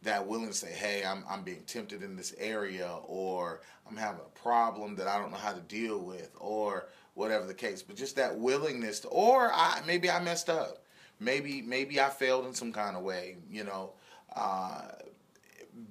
that 0.01 0.25
willing 0.25 0.47
to 0.47 0.55
say, 0.55 0.71
"Hey, 0.71 1.05
I'm 1.05 1.23
I'm 1.29 1.43
being 1.43 1.61
tempted 1.67 2.01
in 2.01 2.15
this 2.15 2.33
area," 2.39 2.91
or 3.05 3.61
"I'm 3.87 3.95
having 3.95 4.21
a 4.21 4.39
problem 4.39 4.95
that 4.95 5.07
I 5.07 5.19
don't 5.19 5.29
know 5.29 5.37
how 5.37 5.53
to 5.53 5.61
deal 5.61 5.99
with," 5.99 6.31
or 6.39 6.87
whatever 7.13 7.45
the 7.45 7.53
case. 7.53 7.83
But 7.83 7.95
just 7.95 8.15
that 8.15 8.39
willingness 8.39 9.01
to, 9.01 9.09
or 9.09 9.53
I 9.53 9.81
maybe 9.85 10.09
I 10.09 10.19
messed 10.19 10.49
up, 10.49 10.83
maybe 11.19 11.61
maybe 11.61 12.01
I 12.01 12.09
failed 12.09 12.47
in 12.47 12.55
some 12.55 12.73
kind 12.73 12.97
of 12.97 13.03
way, 13.03 13.37
you 13.51 13.65
know 13.65 13.91
uh, 14.35 14.81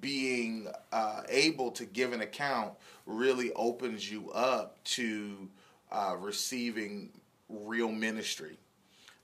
being 0.00 0.68
uh, 0.92 1.22
able 1.28 1.70
to 1.72 1.84
give 1.84 2.12
an 2.12 2.20
account 2.20 2.72
really 3.06 3.52
opens 3.52 4.10
you 4.10 4.30
up 4.32 4.82
to 4.84 5.48
uh, 5.90 6.16
receiving 6.18 7.10
real 7.48 7.90
ministry. 7.90 8.58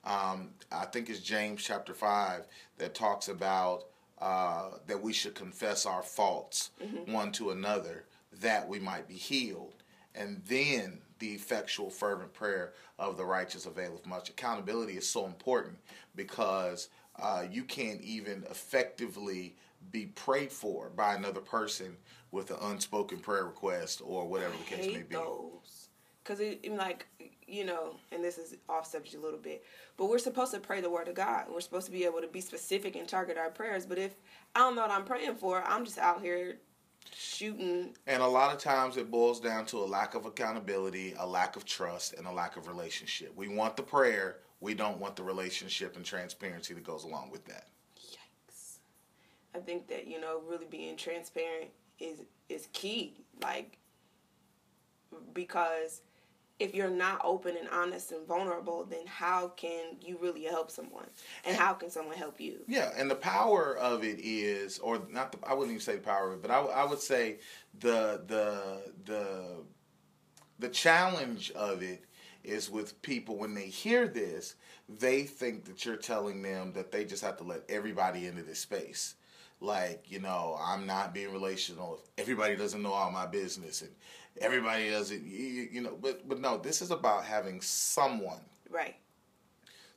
Um, 0.04 0.50
I 0.70 0.86
think 0.86 1.08
it's 1.08 1.20
James 1.20 1.62
chapter 1.62 1.94
5 1.94 2.46
that 2.78 2.94
talks 2.94 3.28
about 3.28 3.84
uh, 4.20 4.70
that 4.86 5.00
we 5.00 5.12
should 5.12 5.34
confess 5.34 5.86
our 5.86 6.02
faults 6.02 6.70
mm-hmm. 6.82 7.12
one 7.12 7.32
to 7.32 7.50
another 7.50 8.04
that 8.40 8.68
we 8.68 8.78
might 8.78 9.08
be 9.08 9.14
healed. 9.14 9.74
And 10.14 10.42
then 10.46 11.00
the 11.18 11.32
effectual, 11.32 11.90
fervent 11.90 12.32
prayer 12.32 12.72
of 12.98 13.16
the 13.16 13.24
righteous 13.24 13.66
availeth 13.66 14.06
much. 14.06 14.28
Accountability 14.28 14.94
is 14.94 15.08
so 15.08 15.24
important 15.26 15.78
because 16.14 16.88
uh, 17.20 17.44
you 17.50 17.64
can't 17.64 18.00
even 18.00 18.44
effectively 18.50 19.54
be 19.90 20.06
prayed 20.06 20.52
for 20.52 20.90
by 20.90 21.14
another 21.14 21.40
person 21.40 21.96
with 22.30 22.50
an 22.50 22.58
unspoken 22.62 23.18
prayer 23.18 23.44
request 23.44 24.00
or 24.04 24.26
whatever 24.26 24.54
the 24.56 24.76
case 24.76 24.86
may 24.86 25.02
be. 25.02 25.14
Those. 25.14 25.88
Because 26.22 26.40
it, 26.40 26.64
like, 26.76 27.06
you 27.48 27.64
know, 27.64 27.96
and 28.12 28.22
this 28.22 28.38
is 28.38 28.56
off 28.68 28.86
subject 28.86 29.16
a 29.16 29.20
little 29.20 29.38
bit, 29.38 29.64
but 29.96 30.06
we're 30.06 30.18
supposed 30.18 30.52
to 30.54 30.60
pray 30.60 30.80
the 30.80 30.88
word 30.88 31.08
of 31.08 31.14
God. 31.14 31.46
We're 31.52 31.60
supposed 31.60 31.86
to 31.86 31.92
be 31.92 32.04
able 32.04 32.20
to 32.20 32.28
be 32.28 32.40
specific 32.40 32.94
and 32.96 33.08
target 33.08 33.36
our 33.36 33.50
prayers. 33.50 33.86
But 33.86 33.98
if 33.98 34.14
I 34.54 34.60
don't 34.60 34.76
know 34.76 34.82
what 34.82 34.90
I'm 34.90 35.04
praying 35.04 35.34
for, 35.34 35.62
I'm 35.62 35.84
just 35.84 35.98
out 35.98 36.22
here 36.22 36.58
shooting. 37.12 37.96
And 38.06 38.22
a 38.22 38.26
lot 38.26 38.54
of 38.54 38.60
times 38.60 38.96
it 38.96 39.10
boils 39.10 39.40
down 39.40 39.66
to 39.66 39.78
a 39.78 39.84
lack 39.84 40.14
of 40.14 40.24
accountability, 40.24 41.14
a 41.18 41.26
lack 41.26 41.56
of 41.56 41.64
trust, 41.64 42.14
and 42.14 42.26
a 42.26 42.32
lack 42.32 42.56
of 42.56 42.68
relationship. 42.68 43.36
We 43.36 43.48
want 43.48 43.76
the 43.76 43.82
prayer, 43.82 44.38
we 44.60 44.74
don't 44.74 44.98
want 44.98 45.16
the 45.16 45.24
relationship 45.24 45.96
and 45.96 46.04
transparency 46.04 46.72
that 46.74 46.84
goes 46.84 47.02
along 47.02 47.30
with 47.30 47.44
that. 47.46 47.66
I 49.54 49.58
think 49.58 49.88
that, 49.88 50.06
you 50.06 50.20
know, 50.20 50.40
really 50.48 50.66
being 50.66 50.96
transparent 50.96 51.70
is 51.98 52.18
is 52.48 52.68
key. 52.72 53.24
Like 53.42 53.78
because 55.34 56.02
if 56.58 56.74
you're 56.74 56.90
not 56.90 57.20
open 57.24 57.56
and 57.56 57.68
honest 57.70 58.12
and 58.12 58.26
vulnerable, 58.26 58.84
then 58.84 59.06
how 59.06 59.48
can 59.48 59.96
you 60.00 60.16
really 60.20 60.44
help 60.44 60.70
someone? 60.70 61.08
And 61.44 61.56
how 61.56 61.72
can 61.72 61.90
someone 61.90 62.16
help 62.16 62.40
you? 62.40 62.60
Yeah, 62.68 62.92
and 62.96 63.10
the 63.10 63.16
power 63.16 63.76
of 63.76 64.04
it 64.04 64.20
is, 64.20 64.78
or 64.78 65.02
not 65.10 65.32
the, 65.32 65.38
I 65.46 65.54
wouldn't 65.54 65.72
even 65.72 65.80
say 65.80 65.96
the 65.96 66.02
power 66.02 66.28
of 66.28 66.34
it, 66.34 66.42
but 66.42 66.50
I, 66.50 66.60
I 66.60 66.84
would 66.84 67.00
say 67.00 67.38
the 67.80 68.22
the 68.26 68.92
the 69.04 69.64
the 70.58 70.68
challenge 70.68 71.50
of 71.52 71.82
it 71.82 72.04
is 72.44 72.70
with 72.70 73.00
people 73.02 73.36
when 73.38 73.54
they 73.54 73.66
hear 73.66 74.06
this, 74.06 74.54
they 74.88 75.22
think 75.22 75.64
that 75.64 75.84
you're 75.84 75.96
telling 75.96 76.42
them 76.42 76.72
that 76.72 76.92
they 76.92 77.04
just 77.04 77.24
have 77.24 77.36
to 77.38 77.44
let 77.44 77.62
everybody 77.68 78.26
into 78.26 78.42
this 78.42 78.60
space. 78.60 79.14
Like 79.62 80.04
you 80.10 80.18
know 80.18 80.58
I'm 80.60 80.86
not 80.86 81.14
being 81.14 81.32
relational. 81.32 81.98
Everybody 82.18 82.56
doesn't 82.56 82.82
know 82.82 82.92
all 82.92 83.10
my 83.10 83.26
business, 83.26 83.82
and 83.82 83.90
everybody 84.40 84.90
doesn't. 84.90 85.24
You, 85.24 85.68
you 85.72 85.80
know, 85.82 85.96
but 86.00 86.28
but 86.28 86.40
no, 86.40 86.58
this 86.58 86.82
is 86.82 86.90
about 86.90 87.24
having 87.24 87.60
someone, 87.60 88.40
Right. 88.70 88.96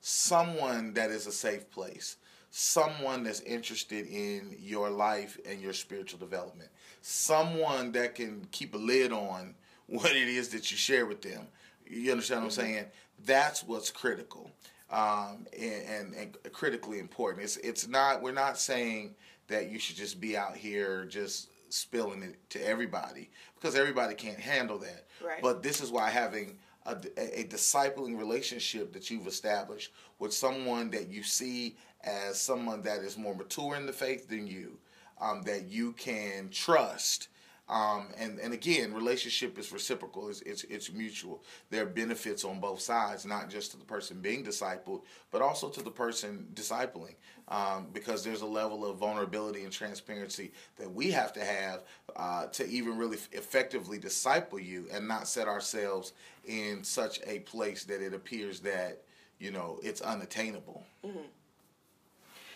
someone 0.02 0.94
that 0.94 1.10
is 1.10 1.28
a 1.28 1.32
safe 1.32 1.70
place, 1.72 2.18
someone 2.52 3.24
that's 3.24 3.42
interested 3.42 4.06
in 4.08 4.56
your 4.60 4.90
life 4.90 5.38
and 5.46 5.62
your 5.62 5.74
spiritual 5.74 6.20
development, 6.20 6.70
someone 7.02 7.92
that 7.94 8.16
can 8.16 8.48
keep 8.52 8.76
a 8.76 8.78
lid 8.78 9.12
on 9.12 9.56
what 9.88 10.12
it 10.12 10.28
is 10.28 10.50
that 10.50 10.72
you 10.72 10.78
share 10.78 11.06
with 11.06 11.22
them. 11.22 11.48
You 11.88 12.12
understand 12.12 12.42
what 12.42 12.46
I'm 12.46 12.52
saying? 12.52 12.86
That's 13.26 13.64
what's 13.64 13.92
critical 13.92 14.52
um, 14.90 15.46
and, 15.58 15.84
and, 15.88 16.14
and 16.16 16.54
critically 16.54 17.00
important. 17.00 17.44
It's 17.44 17.58
it's 17.58 17.88
not. 17.88 18.22
We're 18.22 18.32
not 18.32 18.58
saying 18.58 19.16
that 19.48 19.70
you 19.70 19.80
should 19.80 19.96
just 19.96 20.20
be 20.20 20.38
out 20.38 20.56
here 20.56 21.06
just 21.06 21.50
spilling 21.70 22.24
it 22.24 22.38
to 22.50 22.66
everybody 22.66 23.30
because 23.56 23.76
everybody 23.76 24.16
can't 24.16 24.40
handle 24.40 24.78
that. 24.80 25.06
Right. 25.24 25.42
But 25.42 25.62
this 25.62 25.82
is 25.82 25.92
why 25.92 26.10
having 26.10 26.58
a, 26.86 26.98
a, 27.18 27.44
discipling 27.46 28.18
relationship 28.18 28.94
that 28.94 29.10
you've 29.10 29.28
established 29.28 29.92
with 30.20 30.34
someone 30.34 30.90
that 30.92 31.10
you 31.10 31.24
see 31.24 31.76
as 32.04 32.40
someone 32.40 32.82
that 32.84 33.00
is 33.00 33.18
more 33.18 33.36
mature 33.36 33.76
in 33.76 33.86
the 33.86 33.94
faith 33.94 34.30
than 34.30 34.46
you, 34.46 34.78
um, 35.20 35.42
that 35.44 35.68
you 35.68 35.94
can 35.94 36.50
trust. 36.50 37.30
Um, 37.68 38.10
and, 38.18 38.40
and 38.40 38.54
again, 38.54 38.94
relationship 38.94 39.58
is 39.58 39.72
reciprocal. 39.72 40.30
It's, 40.30 40.42
it's, 40.42 40.64
it's 40.66 40.92
mutual. 40.92 41.44
There 41.72 41.82
are 41.82 41.88
benefits 41.88 42.46
on 42.46 42.60
both 42.60 42.80
sides, 42.80 43.26
not 43.26 43.50
just 43.50 43.72
to 43.72 43.78
the 43.78 43.86
person 43.86 44.22
being 44.22 44.44
discipled, 44.44 45.02
but 45.32 45.42
also 45.42 45.70
to 45.70 45.82
the 45.82 45.90
person 45.90 46.48
discipling. 46.54 47.16
Um, 47.48 47.88
because 47.94 48.24
there's 48.24 48.42
a 48.42 48.46
level 48.46 48.86
of 48.90 48.98
vulnerability 48.98 49.64
and 49.64 49.72
transparency 49.72 50.52
that 50.78 50.92
we 50.92 51.12
have 51.12 51.32
to 51.34 51.44
have 51.44 51.84
uh, 52.16 52.48
to 52.48 52.68
even 52.68 52.98
really 52.98 53.18
effectively 53.34 54.00
disciple 54.00 54.60
you 54.60 54.88
and 54.92 55.08
not 55.08 55.28
set 55.28 55.48
ourselves 55.48 56.14
in 56.46 56.84
such 56.84 57.20
a 57.26 57.40
place 57.40 57.84
that 57.84 58.02
it 58.02 58.14
appears 58.16 58.60
that, 58.62 59.04
you 59.40 59.52
know, 59.52 59.80
it's 59.84 60.02
unattainable. 60.02 60.84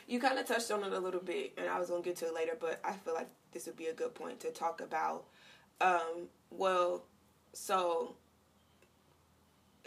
You 0.07 0.19
kind 0.19 0.39
of 0.39 0.47
touched 0.47 0.71
on 0.71 0.83
it 0.83 0.91
a 0.91 0.99
little 0.99 1.19
bit, 1.19 1.53
and 1.55 1.69
I 1.69 1.79
was 1.79 1.89
going 1.89 2.01
to 2.01 2.09
get 2.09 2.17
to 2.17 2.25
it 2.25 2.33
later, 2.33 2.57
but 2.59 2.79
I 2.83 2.93
feel 2.93 3.13
like 3.13 3.29
this 3.51 3.65
would 3.65 3.77
be 3.77 3.87
a 3.87 3.93
good 3.93 4.15
point 4.15 4.39
to 4.41 4.51
talk 4.51 4.81
about. 4.81 5.25
Um, 5.81 6.27
well, 6.51 7.03
so 7.53 8.15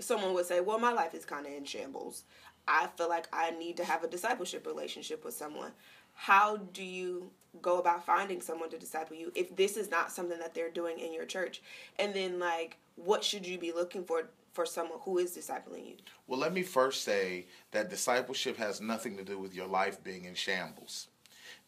someone 0.00 0.34
would 0.34 0.46
say, 0.46 0.60
Well, 0.60 0.78
my 0.78 0.92
life 0.92 1.14
is 1.14 1.24
kind 1.24 1.46
of 1.46 1.52
in 1.52 1.64
shambles. 1.64 2.24
I 2.66 2.88
feel 2.96 3.08
like 3.08 3.28
I 3.32 3.50
need 3.50 3.76
to 3.78 3.84
have 3.84 4.04
a 4.04 4.08
discipleship 4.08 4.66
relationship 4.66 5.24
with 5.24 5.34
someone. 5.34 5.72
How 6.14 6.58
do 6.58 6.84
you 6.84 7.30
go 7.60 7.78
about 7.78 8.06
finding 8.06 8.40
someone 8.40 8.70
to 8.70 8.78
disciple 8.78 9.16
you 9.16 9.32
if 9.34 9.54
this 9.56 9.76
is 9.76 9.90
not 9.90 10.12
something 10.12 10.38
that 10.38 10.54
they're 10.54 10.70
doing 10.70 10.98
in 10.98 11.12
your 11.12 11.24
church? 11.24 11.62
And 11.98 12.14
then, 12.14 12.38
like, 12.38 12.76
what 12.96 13.24
should 13.24 13.46
you 13.46 13.58
be 13.58 13.72
looking 13.72 14.04
for 14.04 14.28
for 14.52 14.66
someone 14.66 14.98
who 15.02 15.18
is 15.18 15.36
discipling 15.36 15.86
you? 15.88 15.96
Well, 16.26 16.38
let 16.38 16.52
me 16.52 16.62
first 16.62 17.04
say 17.04 17.46
that 17.70 17.90
discipleship 17.90 18.58
has 18.58 18.80
nothing 18.80 19.16
to 19.16 19.24
do 19.24 19.38
with 19.38 19.54
your 19.54 19.66
life 19.66 20.02
being 20.04 20.26
in 20.26 20.34
shambles. 20.34 21.08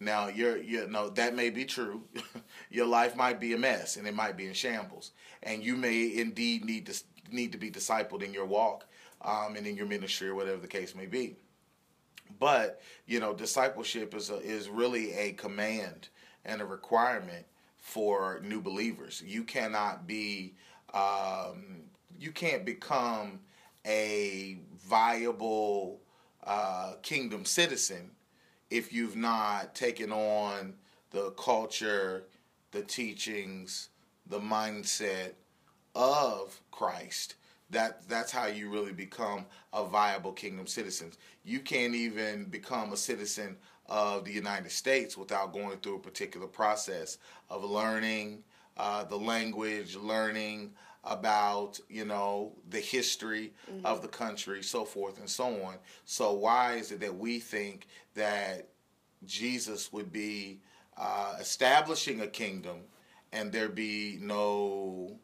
Now, 0.00 0.28
you're, 0.28 0.56
you 0.56 0.86
know, 0.88 1.08
that 1.10 1.34
may 1.34 1.50
be 1.50 1.64
true. 1.64 2.02
your 2.70 2.86
life 2.86 3.16
might 3.16 3.40
be 3.40 3.54
a 3.54 3.58
mess 3.58 3.96
and 3.96 4.06
it 4.06 4.14
might 4.14 4.36
be 4.36 4.46
in 4.46 4.52
shambles. 4.52 5.12
And 5.42 5.62
you 5.62 5.76
may 5.76 6.16
indeed 6.16 6.64
need 6.64 6.86
to, 6.86 7.02
need 7.30 7.52
to 7.52 7.58
be 7.58 7.70
discipled 7.70 8.22
in 8.22 8.34
your 8.34 8.46
walk 8.46 8.86
um, 9.22 9.56
and 9.56 9.66
in 9.66 9.76
your 9.76 9.86
ministry 9.86 10.28
or 10.28 10.34
whatever 10.34 10.58
the 10.58 10.68
case 10.68 10.94
may 10.94 11.06
be. 11.06 11.36
But, 12.40 12.80
you 13.06 13.20
know, 13.20 13.32
discipleship 13.34 14.14
is, 14.14 14.30
a, 14.30 14.36
is 14.36 14.68
really 14.68 15.12
a 15.12 15.32
command 15.32 16.08
and 16.44 16.60
a 16.60 16.64
requirement 16.64 17.46
for 17.78 18.40
new 18.42 18.60
believers. 18.60 19.22
You 19.24 19.44
cannot 19.44 20.06
be, 20.06 20.54
um, 20.92 21.82
you 22.18 22.32
can't 22.32 22.64
become 22.64 23.40
a 23.86 24.58
viable 24.78 26.00
uh, 26.44 26.94
kingdom 27.02 27.44
citizen 27.44 28.10
if 28.74 28.92
you've 28.92 29.14
not 29.14 29.72
taken 29.72 30.10
on 30.10 30.74
the 31.12 31.30
culture, 31.38 32.24
the 32.72 32.82
teachings, 32.82 33.90
the 34.26 34.40
mindset 34.40 35.34
of 35.94 36.60
Christ. 36.72 37.36
That 37.70 38.08
that's 38.08 38.32
how 38.32 38.46
you 38.46 38.68
really 38.68 38.92
become 38.92 39.46
a 39.72 39.84
viable 39.84 40.32
kingdom 40.32 40.66
citizen. 40.66 41.12
You 41.44 41.60
can't 41.60 41.94
even 41.94 42.46
become 42.46 42.92
a 42.92 42.96
citizen 42.96 43.56
of 43.86 44.24
the 44.24 44.32
United 44.32 44.72
States 44.72 45.16
without 45.16 45.52
going 45.52 45.78
through 45.78 45.96
a 45.96 46.00
particular 46.00 46.48
process 46.48 47.18
of 47.50 47.62
learning 47.62 48.42
uh, 48.76 49.04
the 49.04 49.16
language, 49.16 49.96
learning 49.96 50.72
about 51.04 51.78
you 51.88 52.04
know 52.04 52.52
the 52.70 52.80
history 52.80 53.52
mm-hmm. 53.70 53.84
of 53.84 54.02
the 54.02 54.08
country, 54.08 54.62
so 54.62 54.84
forth 54.84 55.18
and 55.18 55.28
so 55.28 55.62
on. 55.64 55.76
So 56.04 56.32
why 56.32 56.74
is 56.74 56.92
it 56.92 57.00
that 57.00 57.16
we 57.16 57.38
think 57.38 57.86
that 58.14 58.68
Jesus 59.24 59.92
would 59.92 60.12
be 60.12 60.60
uh, 60.96 61.36
establishing 61.40 62.20
a 62.20 62.26
kingdom 62.26 62.80
and 63.32 63.50
there 63.50 63.68
be 63.68 64.18
no 64.20 65.18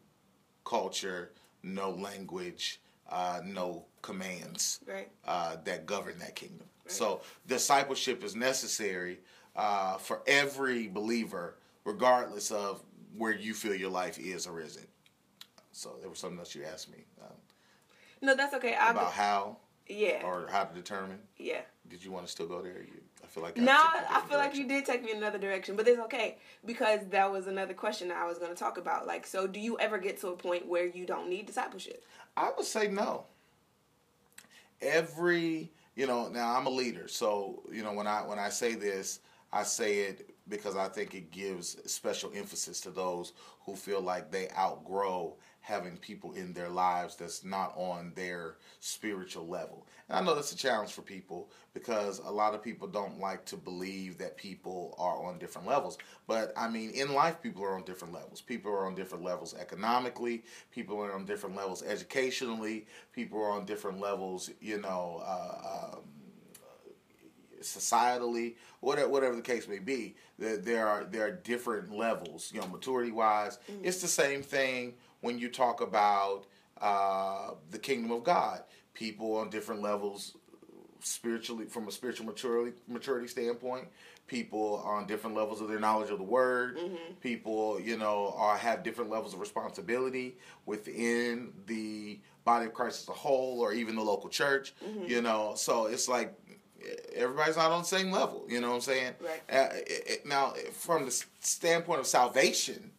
culture, 0.64 1.30
no 1.62 1.90
language, 1.90 2.80
uh, 3.08 3.40
no 3.44 3.84
commands 4.02 4.80
right. 4.86 5.08
uh, 5.26 5.56
that 5.64 5.86
govern 5.86 6.18
that 6.18 6.34
kingdom. 6.34 6.66
Right. 6.84 6.92
So 6.92 7.22
discipleship 7.46 8.24
is 8.24 8.34
necessary 8.34 9.20
uh, 9.56 9.96
for 9.98 10.22
every 10.26 10.88
believer, 10.88 11.56
regardless 11.84 12.50
of 12.50 12.82
where 13.16 13.34
you 13.34 13.54
feel 13.54 13.74
your 13.74 13.90
life 13.90 14.18
is 14.18 14.46
or 14.46 14.60
isn't. 14.60 14.88
So 15.72 15.96
there 16.00 16.10
was 16.10 16.18
something 16.18 16.38
else 16.38 16.54
you 16.54 16.64
asked 16.64 16.90
me. 16.90 17.04
Um, 17.22 17.36
no, 18.22 18.34
that's 18.36 18.54
okay. 18.54 18.74
About 18.74 19.12
how. 19.12 19.56
Yeah. 19.88 20.22
Or 20.24 20.46
how 20.50 20.64
to 20.64 20.74
determine. 20.74 21.18
Yeah. 21.36 21.62
Did 21.88 22.04
you 22.04 22.12
want 22.12 22.26
to 22.26 22.30
still 22.30 22.46
go 22.46 22.62
there? 22.62 22.82
You, 22.82 23.00
I 23.24 23.26
feel 23.26 23.42
like. 23.42 23.56
No, 23.56 23.72
I 23.72 24.20
feel 24.28 24.38
direction. 24.38 24.38
like 24.38 24.56
you 24.56 24.68
did 24.68 24.84
take 24.84 25.02
me 25.02 25.10
in 25.10 25.16
another 25.16 25.38
direction, 25.38 25.74
but 25.74 25.88
it's 25.88 25.98
okay 26.02 26.36
because 26.64 27.00
that 27.10 27.30
was 27.30 27.48
another 27.48 27.74
question 27.74 28.12
I 28.12 28.26
was 28.26 28.38
going 28.38 28.50
to 28.50 28.56
talk 28.56 28.78
about. 28.78 29.06
Like, 29.06 29.26
so 29.26 29.46
do 29.46 29.58
you 29.58 29.78
ever 29.78 29.98
get 29.98 30.20
to 30.20 30.28
a 30.28 30.36
point 30.36 30.68
where 30.68 30.86
you 30.86 31.06
don't 31.06 31.28
need 31.28 31.46
discipleship? 31.46 32.04
I 32.36 32.52
would 32.56 32.66
say 32.66 32.86
no. 32.86 33.24
Every, 34.80 35.70
you 35.96 36.06
know, 36.06 36.28
now 36.28 36.56
I'm 36.56 36.66
a 36.66 36.70
leader, 36.70 37.08
so 37.08 37.62
you 37.72 37.82
know 37.82 37.92
when 37.92 38.06
I 38.06 38.20
when 38.20 38.38
I 38.38 38.48
say 38.48 38.74
this, 38.74 39.20
I 39.52 39.64
say 39.64 40.00
it 40.00 40.29
because 40.50 40.76
I 40.76 40.88
think 40.88 41.14
it 41.14 41.30
gives 41.30 41.78
special 41.90 42.30
emphasis 42.34 42.80
to 42.82 42.90
those 42.90 43.32
who 43.64 43.76
feel 43.76 44.00
like 44.00 44.30
they 44.30 44.48
outgrow 44.58 45.36
having 45.62 45.96
people 45.98 46.32
in 46.32 46.52
their 46.52 46.68
lives 46.68 47.16
that's 47.16 47.44
not 47.44 47.72
on 47.76 48.12
their 48.16 48.56
spiritual 48.80 49.46
level. 49.46 49.86
And 50.08 50.18
I 50.18 50.22
know 50.22 50.34
that's 50.34 50.52
a 50.52 50.56
challenge 50.56 50.90
for 50.92 51.02
people 51.02 51.50
because 51.74 52.18
a 52.18 52.30
lot 52.30 52.54
of 52.54 52.62
people 52.62 52.88
don't 52.88 53.20
like 53.20 53.44
to 53.46 53.56
believe 53.56 54.18
that 54.18 54.36
people 54.36 54.94
are 54.98 55.22
on 55.24 55.38
different 55.38 55.68
levels. 55.68 55.98
But 56.26 56.52
I 56.56 56.68
mean, 56.68 56.90
in 56.90 57.14
life, 57.14 57.40
people 57.42 57.62
are 57.62 57.74
on 57.74 57.84
different 57.84 58.14
levels. 58.14 58.40
People 58.40 58.72
are 58.72 58.86
on 58.86 58.94
different 58.94 59.22
levels 59.22 59.54
economically, 59.54 60.42
people 60.72 60.98
are 60.98 61.12
on 61.12 61.26
different 61.26 61.56
levels 61.56 61.82
educationally, 61.82 62.86
people 63.12 63.40
are 63.40 63.52
on 63.52 63.64
different 63.66 64.00
levels, 64.00 64.50
you 64.60 64.80
know. 64.80 65.22
Uh, 65.24 65.94
um, 65.96 66.00
societally, 67.62 68.54
whatever 68.80 69.08
whatever 69.08 69.36
the 69.36 69.42
case 69.42 69.68
may 69.68 69.78
be, 69.78 70.16
there, 70.38 70.56
there 70.56 70.88
are 70.88 71.04
there 71.04 71.26
are 71.26 71.30
different 71.30 71.92
levels. 71.92 72.50
You 72.54 72.60
know, 72.60 72.68
maturity 72.68 73.12
wise, 73.12 73.58
mm-hmm. 73.70 73.84
it's 73.84 74.00
the 74.00 74.08
same 74.08 74.42
thing 74.42 74.94
when 75.20 75.38
you 75.38 75.48
talk 75.48 75.80
about 75.80 76.46
uh, 76.80 77.52
the 77.70 77.78
kingdom 77.78 78.10
of 78.10 78.24
God. 78.24 78.62
People 78.94 79.36
on 79.36 79.50
different 79.50 79.82
levels, 79.82 80.36
spiritually 81.00 81.66
from 81.66 81.88
a 81.88 81.92
spiritual 81.92 82.26
maturity 82.26 82.76
maturity 82.88 83.28
standpoint. 83.28 83.88
People 84.26 84.80
on 84.84 85.08
different 85.08 85.34
levels 85.34 85.60
of 85.60 85.68
their 85.68 85.80
knowledge 85.80 86.10
of 86.10 86.18
the 86.18 86.24
word. 86.24 86.76
Mm-hmm. 86.76 87.14
People, 87.20 87.80
you 87.80 87.98
know, 87.98 88.32
are 88.36 88.56
have 88.56 88.84
different 88.84 89.10
levels 89.10 89.34
of 89.34 89.40
responsibility 89.40 90.36
within 90.66 91.52
the 91.66 92.20
body 92.44 92.66
of 92.66 92.72
Christ 92.72 93.02
as 93.02 93.08
a 93.08 93.12
whole, 93.12 93.60
or 93.60 93.72
even 93.72 93.96
the 93.96 94.02
local 94.02 94.30
church. 94.30 94.72
Mm-hmm. 94.84 95.04
You 95.06 95.22
know, 95.22 95.54
so 95.56 95.86
it's 95.86 96.08
like 96.08 96.32
everybody's 97.14 97.56
not 97.56 97.70
on 97.70 97.82
the 97.82 97.88
same 97.88 98.10
level. 98.10 98.44
You 98.48 98.60
know 98.60 98.68
what 98.68 98.76
I'm 98.76 98.80
saying? 98.80 99.12
Right. 99.20 99.42
Uh, 99.50 99.68
it, 99.74 100.02
it, 100.06 100.26
now, 100.26 100.54
from 100.72 101.04
the 101.06 101.24
standpoint 101.40 102.00
of 102.00 102.06
salvation, 102.06 102.90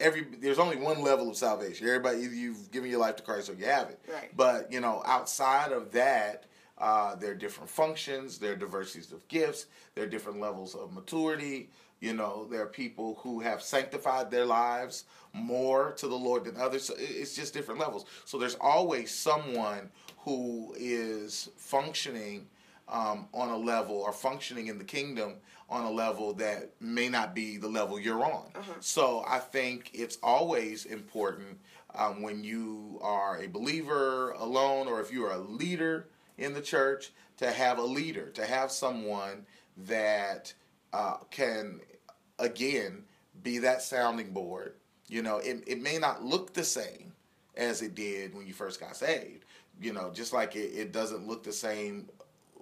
every 0.00 0.26
there's 0.40 0.58
only 0.58 0.76
one 0.76 1.02
level 1.02 1.30
of 1.30 1.36
salvation. 1.36 1.86
Everybody, 1.86 2.18
either 2.22 2.34
you've 2.34 2.70
given 2.70 2.90
your 2.90 3.00
life 3.00 3.16
to 3.16 3.22
Christ 3.22 3.48
or 3.48 3.54
you 3.54 3.66
haven't. 3.66 3.98
Right. 4.10 4.36
But 4.36 4.72
you 4.72 4.80
know, 4.80 5.02
outside 5.06 5.72
of 5.72 5.92
that, 5.92 6.44
uh, 6.78 7.14
there 7.14 7.30
are 7.30 7.36
different 7.36 7.70
functions. 7.70 8.38
There 8.38 8.52
are 8.52 8.56
diversities 8.56 9.12
of 9.12 9.26
gifts. 9.28 9.66
There 9.94 10.04
are 10.04 10.08
different 10.08 10.40
levels 10.40 10.74
of 10.74 10.92
maturity. 10.92 11.70
You 12.00 12.14
know, 12.14 12.48
there 12.50 12.62
are 12.62 12.66
people 12.66 13.20
who 13.22 13.38
have 13.40 13.62
sanctified 13.62 14.28
their 14.28 14.44
lives 14.44 15.04
more 15.32 15.92
to 15.92 16.08
the 16.08 16.16
Lord 16.16 16.44
than 16.44 16.56
others. 16.56 16.84
So 16.84 16.94
it's 16.98 17.36
just 17.36 17.54
different 17.54 17.78
levels. 17.78 18.06
So 18.24 18.38
there's 18.38 18.56
always 18.56 19.12
someone 19.12 19.88
who 20.18 20.74
is 20.76 21.48
functioning 21.56 22.48
um, 22.88 23.28
on 23.32 23.50
a 23.50 23.56
level 23.56 23.96
or 23.96 24.12
functioning 24.12 24.66
in 24.66 24.78
the 24.78 24.84
kingdom 24.84 25.36
on 25.68 25.84
a 25.84 25.90
level 25.90 26.34
that 26.34 26.70
may 26.80 27.08
not 27.08 27.34
be 27.34 27.56
the 27.56 27.68
level 27.68 27.98
you're 27.98 28.24
on. 28.24 28.50
Uh-huh. 28.54 28.72
So 28.80 29.24
I 29.26 29.38
think 29.38 29.90
it's 29.94 30.18
always 30.22 30.84
important 30.84 31.58
um, 31.94 32.22
when 32.22 32.44
you 32.44 32.98
are 33.02 33.40
a 33.40 33.46
believer 33.46 34.32
alone 34.32 34.88
or 34.88 35.00
if 35.00 35.12
you 35.12 35.24
are 35.24 35.32
a 35.32 35.38
leader 35.38 36.08
in 36.38 36.54
the 36.54 36.60
church 36.60 37.12
to 37.38 37.50
have 37.50 37.78
a 37.78 37.82
leader, 37.82 38.30
to 38.30 38.44
have 38.44 38.70
someone 38.70 39.46
that 39.76 40.52
uh, 40.92 41.16
can, 41.30 41.80
again, 42.38 43.04
be 43.42 43.58
that 43.58 43.82
sounding 43.82 44.32
board. 44.32 44.74
You 45.08 45.22
know, 45.22 45.38
it, 45.38 45.64
it 45.66 45.80
may 45.80 45.98
not 45.98 46.22
look 46.22 46.52
the 46.52 46.64
same 46.64 47.12
as 47.56 47.82
it 47.82 47.94
did 47.94 48.34
when 48.34 48.46
you 48.46 48.52
first 48.52 48.80
got 48.80 48.96
saved. 48.96 49.44
You 49.80 49.92
know, 49.92 50.10
just 50.12 50.32
like 50.32 50.54
it, 50.54 50.72
it 50.74 50.92
doesn't 50.92 51.26
look 51.26 51.42
the 51.42 51.52
same 51.52 52.08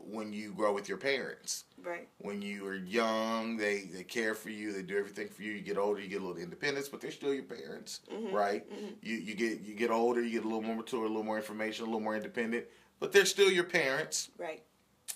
when 0.09 0.33
you 0.33 0.53
grow 0.53 0.73
with 0.73 0.89
your 0.89 0.99
parents. 0.99 1.65
Right. 1.83 2.09
When 2.19 2.43
you 2.43 2.67
are 2.67 2.75
young, 2.75 3.57
they, 3.57 3.83
they 3.93 4.03
care 4.05 4.35
for 4.35 4.51
you, 4.51 4.73
they 4.73 4.83
do 4.83 4.99
everything 4.99 5.29
for 5.29 5.43
you. 5.43 5.53
You 5.53 5.61
get 5.61 5.79
older, 5.79 6.01
you 6.01 6.09
get 6.09 6.21
a 6.21 6.25
little 6.27 6.41
independence, 6.43 6.89
but 6.89 7.01
they're 7.01 7.11
still 7.11 7.33
your 7.35 7.45
parents, 7.45 8.01
mm-hmm. 8.13 8.35
right? 8.35 8.71
Mm-hmm. 8.71 8.87
You 9.03 9.17
you 9.17 9.35
get 9.35 9.61
you 9.61 9.75
get 9.75 9.91
older, 9.91 10.23
you 10.23 10.31
get 10.31 10.43
a 10.45 10.49
little 10.49 10.63
more 10.63 10.77
mature, 10.77 11.05
a 11.05 11.09
little 11.09 11.23
more 11.25 11.37
information, 11.37 11.85
a 11.85 11.87
little 11.87 12.01
more 12.01 12.17
independent, 12.17 12.67
but 12.99 13.13
they're 13.13 13.25
still 13.25 13.51
your 13.51 13.65
parents, 13.65 14.31
Right. 14.39 14.63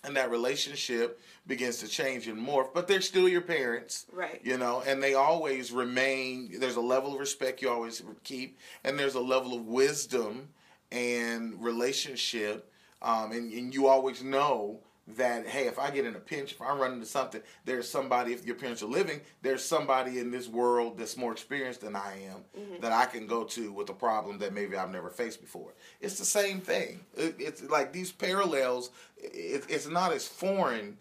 and 0.05 0.17
that 0.17 0.31
relationship 0.31 1.21
begins 1.47 1.79
to 1.79 1.89
change 1.89 2.27
and 2.29 2.39
morph, 2.39 2.73
but 2.73 2.89
they're 2.89 3.01
still 3.03 3.29
your 3.29 3.43
parents. 3.43 4.07
Right. 4.13 4.41
You 4.43 4.57
know, 4.57 4.83
and 4.87 5.03
they 5.03 5.15
always 5.15 5.71
remain 5.73 6.59
there's 6.61 6.77
a 6.77 6.81
level 6.81 7.13
of 7.15 7.21
respect 7.21 7.61
you 7.63 7.71
always 7.71 8.03
keep, 8.23 8.59
and 8.85 8.99
there's 8.99 9.15
a 9.15 9.21
level 9.21 9.55
of 9.55 9.67
wisdom 9.67 10.49
and 10.91 11.63
relationship. 11.63 12.71
Um, 13.05 13.33
and, 13.33 13.53
and 13.53 13.75
you 13.75 13.87
always 13.87 14.23
know 14.23 14.81
that 15.07 15.47
hey, 15.47 15.67
if 15.67 15.79
I 15.79 15.91
get 15.91 16.07
in 16.07 16.17
a 16.17 16.19
pinch, 16.19 16.53
if 16.53 16.63
I 16.63 16.73
run 16.75 16.95
into 16.95 17.07
something, 17.07 17.43
there's 17.67 17.89
somebody. 17.89 18.33
If 18.33 18.47
your 18.47 18.57
parents 18.57 18.83
are 18.83 18.87
living, 18.87 19.21
there's 19.43 19.63
somebody 19.63 20.19
in 20.19 20.31
this 20.31 20.49
world 20.49 20.97
that's 20.97 21.17
more 21.17 21.31
experienced 21.31 21.83
than 21.83 21.95
I 21.95 22.23
am 22.33 22.81
that 22.81 22.93
I 22.93 23.05
can 23.05 23.27
go 23.27 23.45
to 23.45 23.71
with 23.73 23.91
a 23.91 23.95
problem 23.95 24.39
that 24.39 24.55
maybe 24.55 24.77
I've 24.77 24.91
never 24.91 25.11
faced 25.11 25.43
before. 25.43 25.75
It's 26.01 26.19
the 26.19 26.25
same 26.25 26.61
thing. 26.61 27.01
It, 27.17 27.37
it's 27.39 27.63
like 27.65 27.93
these 27.93 28.13
parallels. 28.13 28.91
It, 29.19 29.65
it's 29.69 29.87
not 29.87 30.13
as 30.13 30.27
foreign 30.27 30.97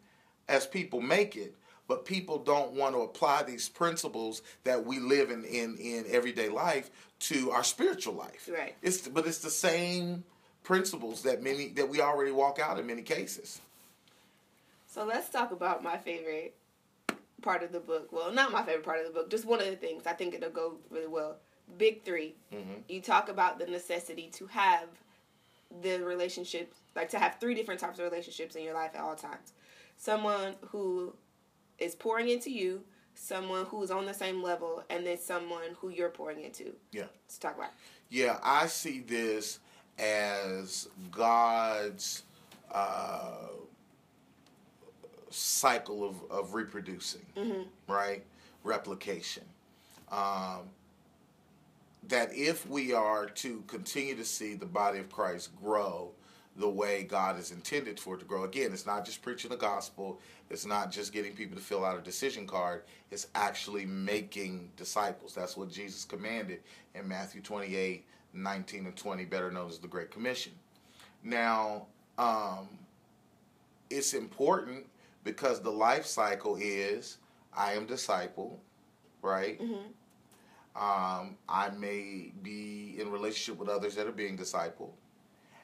as 0.50 0.68
people 0.68 1.00
make 1.00 1.38
it, 1.38 1.56
but 1.88 2.04
people 2.04 2.39
don't 2.39 2.74
want 2.74 2.96
to 2.96 3.02
apply 3.02 3.44
these 3.44 3.70
principles 3.70 4.42
that 4.66 4.86
we 4.86 5.00
live 5.00 5.32
in 5.32 5.46
in, 5.46 5.78
in 5.78 6.04
everyday 6.10 6.50
life 6.50 6.92
to 7.20 7.52
our 7.52 7.63
spiritual 7.63 8.16
life. 8.16 8.50
Right. 8.52 8.76
It's 8.82 9.08
but 9.08 9.26
it's 9.26 9.38
the 9.39 9.50
same 9.50 10.26
principles 10.63 11.21
that 11.23 11.43
many 11.43 11.69
that 11.69 11.88
we 11.88 12.02
already 12.02 12.32
walk 12.32 12.60
out 12.60 12.80
in 12.80 12.88
many 12.88 13.02
cases. 13.02 13.62
So 14.88 15.04
let's 15.06 15.30
talk 15.30 15.52
about 15.52 15.84
my 15.84 15.97
favorite 15.97 16.56
part 17.41 17.63
of 17.63 17.71
the 17.71 17.80
book. 17.80 18.12
Well, 18.12 18.32
not 18.32 18.52
my 18.52 18.63
favorite 18.63 18.86
part 18.86 18.99
of 18.99 19.06
the 19.06 19.12
book, 19.12 19.30
just 19.30 19.45
one 19.45 19.60
of 19.60 19.67
the 19.67 19.76
things. 19.76 20.08
I 20.08 20.13
think 20.13 20.34
it'll 20.34 20.49
go 20.49 20.76
really 20.89 21.08
well. 21.08 21.38
Big 21.78 22.04
3 22.04 22.36
mm-hmm. 22.54 22.71
You 22.89 23.02
talk 23.02 23.30
about 23.30 23.58
the 23.58 23.65
necessity 23.65 24.30
to 24.34 24.47
have 24.47 24.88
the 25.82 25.99
relationships, 26.04 26.78
like 26.95 27.10
to 27.10 27.19
have 27.19 27.38
three 27.39 27.56
different 27.56 27.80
types 27.80 27.99
of 27.99 28.06
relationships 28.06 28.56
in 28.56 28.63
your 28.63 28.73
life 28.73 28.91
at 28.93 29.02
all 29.02 29.15
times. 29.15 29.54
Someone 29.97 30.56
who 30.69 31.13
is 31.80 31.95
pouring 31.95 32.30
into 32.30 32.52
you, 32.52 32.84
someone 33.15 33.65
who's 33.65 33.91
on 33.91 34.06
the 34.06 34.13
same 34.13 34.43
level, 34.43 34.84
and 34.89 35.06
then 35.06 35.17
someone 35.17 35.76
who 35.80 35.89
you're 35.89 36.10
pouring 36.10 36.41
into. 36.41 36.73
Yeah. 36.91 37.06
Let's 37.26 37.38
talk 37.38 37.56
about. 37.56 37.71
Yeah, 38.10 38.38
I 38.43 38.67
see 38.67 38.99
this 38.99 39.60
as 39.99 40.88
God's 41.12 42.23
uh, 42.71 43.47
cycle 45.29 46.03
of, 46.03 46.15
of 46.32 46.53
reproducing, 46.53 47.25
right? 47.88 48.23
Replication. 48.63 49.43
Um, 50.12 50.69
that 52.10 52.34
if 52.34 52.67
we 52.67 52.93
are 52.93 53.25
to 53.27 53.63
continue 53.67 54.15
to 54.15 54.25
see 54.25 54.56
the 54.56 54.65
body 54.65 54.99
of 54.99 55.10
Christ 55.10 55.49
grow 55.62 56.12
the 56.56 56.69
way 56.69 57.03
God 57.03 57.39
is 57.39 57.51
intended 57.51 57.99
for 57.99 58.15
it 58.15 58.19
to 58.19 58.25
grow, 58.25 58.43
again, 58.43 58.73
it's 58.73 58.86
not 58.86 59.06
just 59.06 59.21
preaching 59.21 59.49
the 59.49 59.58
gospel, 59.58 60.19
it's 60.49 60.65
not 60.65 60.91
just 60.91 61.13
getting 61.13 61.34
people 61.34 61.58
to 61.58 61.63
fill 61.63 61.84
out 61.84 61.97
a 61.97 62.01
decision 62.01 62.45
card, 62.45 62.84
it's 63.10 63.27
actually 63.34 63.86
making 63.86 64.69
disciples. 64.77 65.34
That's 65.34 65.58
what 65.58 65.71
Jesus 65.71 66.06
commanded 66.06 66.60
in 66.93 67.08
Matthew 67.08 67.41
28 67.41 68.06
19 68.34 68.86
and 68.86 68.96
20, 68.96 69.26
better 69.26 69.52
known 69.52 69.69
as 69.69 69.80
the 69.80 69.88
Great 69.88 70.12
Commission. 70.12 70.54
Now, 71.24 71.88
um, 72.17 72.69
it's 73.89 74.13
important 74.13 74.86
because 75.24 75.62
the 75.62 75.69
life 75.72 76.06
cycle 76.06 76.58
is 76.60 77.17
I 77.56 77.74
am 77.74 77.86
disciple, 77.86 78.60
right? 79.22 79.60
Um, 80.76 81.38
I 81.48 81.69
may 81.78 82.32
be 82.41 82.96
in 83.00 83.12
relationship 83.12 83.60
with 83.60 83.69
others 83.69 83.96
that 83.96 84.08
are 84.08 84.12
being 84.12 84.38
discipled, 84.38 84.91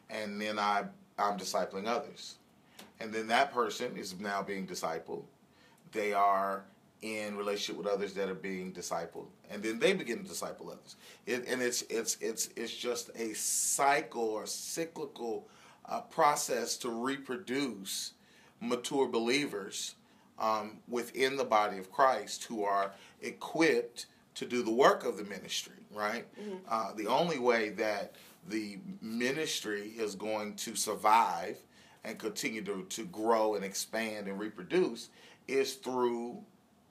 and 0.09 0.39
then 0.39 0.59
I 0.59 0.85
I'm 1.17 1.37
discipling 1.37 1.87
others, 1.87 2.35
and 2.99 3.11
then 3.11 3.27
that 3.27 3.51
person 3.51 3.97
is 3.97 4.17
now 4.19 4.43
being 4.43 4.67
discipled. 4.67 5.23
They 5.91 6.13
are 6.13 6.63
in 7.01 7.37
relationship 7.37 7.77
with 7.81 7.87
others 7.87 8.13
that 8.13 8.29
are 8.29 8.35
being 8.35 8.73
discipled, 8.73 9.27
and 9.49 9.63
then 9.63 9.79
they 9.79 9.93
begin 9.93 10.21
to 10.21 10.27
disciple 10.27 10.69
others. 10.69 10.95
It, 11.25 11.47
and 11.47 11.61
it's 11.61 11.83
it's 11.83 12.17
it's 12.19 12.49
it's 12.55 12.75
just 12.75 13.09
a 13.15 13.33
cycle 13.33 14.21
or 14.21 14.45
cyclical 14.45 15.47
uh, 15.85 16.01
process 16.01 16.77
to 16.77 16.89
reproduce 16.89 18.13
mature 18.59 19.07
believers 19.07 19.95
um, 20.37 20.79
within 20.87 21.37
the 21.37 21.45
body 21.45 21.77
of 21.77 21.91
Christ 21.91 22.43
who 22.45 22.63
are 22.63 22.93
equipped 23.21 24.07
to 24.35 24.45
do 24.45 24.63
the 24.63 24.71
work 24.71 25.05
of 25.05 25.17
the 25.17 25.23
ministry, 25.23 25.73
right? 25.93 26.25
Uh, 26.69 26.93
the 26.95 27.07
only 27.07 27.39
way 27.39 27.69
that 27.69 28.13
the 28.47 28.77
ministry 29.01 29.93
is 29.97 30.15
going 30.15 30.55
to 30.55 30.75
survive 30.75 31.57
and 32.05 32.17
continue 32.17 32.61
to, 32.63 32.85
to 32.89 33.05
grow 33.05 33.55
and 33.55 33.65
expand 33.65 34.27
and 34.27 34.39
reproduce 34.39 35.09
is 35.47 35.73
through 35.75 36.41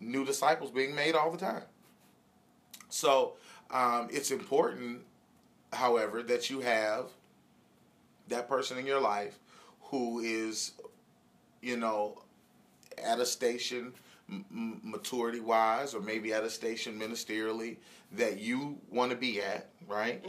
new 0.01 0.25
disciples 0.25 0.71
being 0.71 0.95
made 0.95 1.15
all 1.15 1.31
the 1.31 1.39
time. 1.39 1.63
So 2.89 3.35
um, 3.71 4.09
it's 4.11 4.31
important, 4.31 5.01
however, 5.73 6.23
that 6.23 6.51
you 6.51 6.61
have 6.61 7.07
that 8.29 8.49
person 8.49 8.79
in 8.79 8.87
your 8.87 9.01
life 9.01 9.39
who 9.83 10.21
is, 10.21 10.73
you 11.63 11.77
know, 11.77 12.23
at 13.03 13.19
a 13.19 13.27
station 13.27 13.93
m- 14.31 14.81
maturity 14.83 15.41
wise 15.41 15.95
or 15.95 16.01
maybe 16.01 16.33
at 16.33 16.45
a 16.45 16.51
station 16.51 16.99
ministerially 16.99 17.77
that 18.13 18.39
you 18.39 18.79
want 18.91 19.11
to 19.11 19.17
be 19.17 19.41
at, 19.41 19.69
right? 19.87 20.25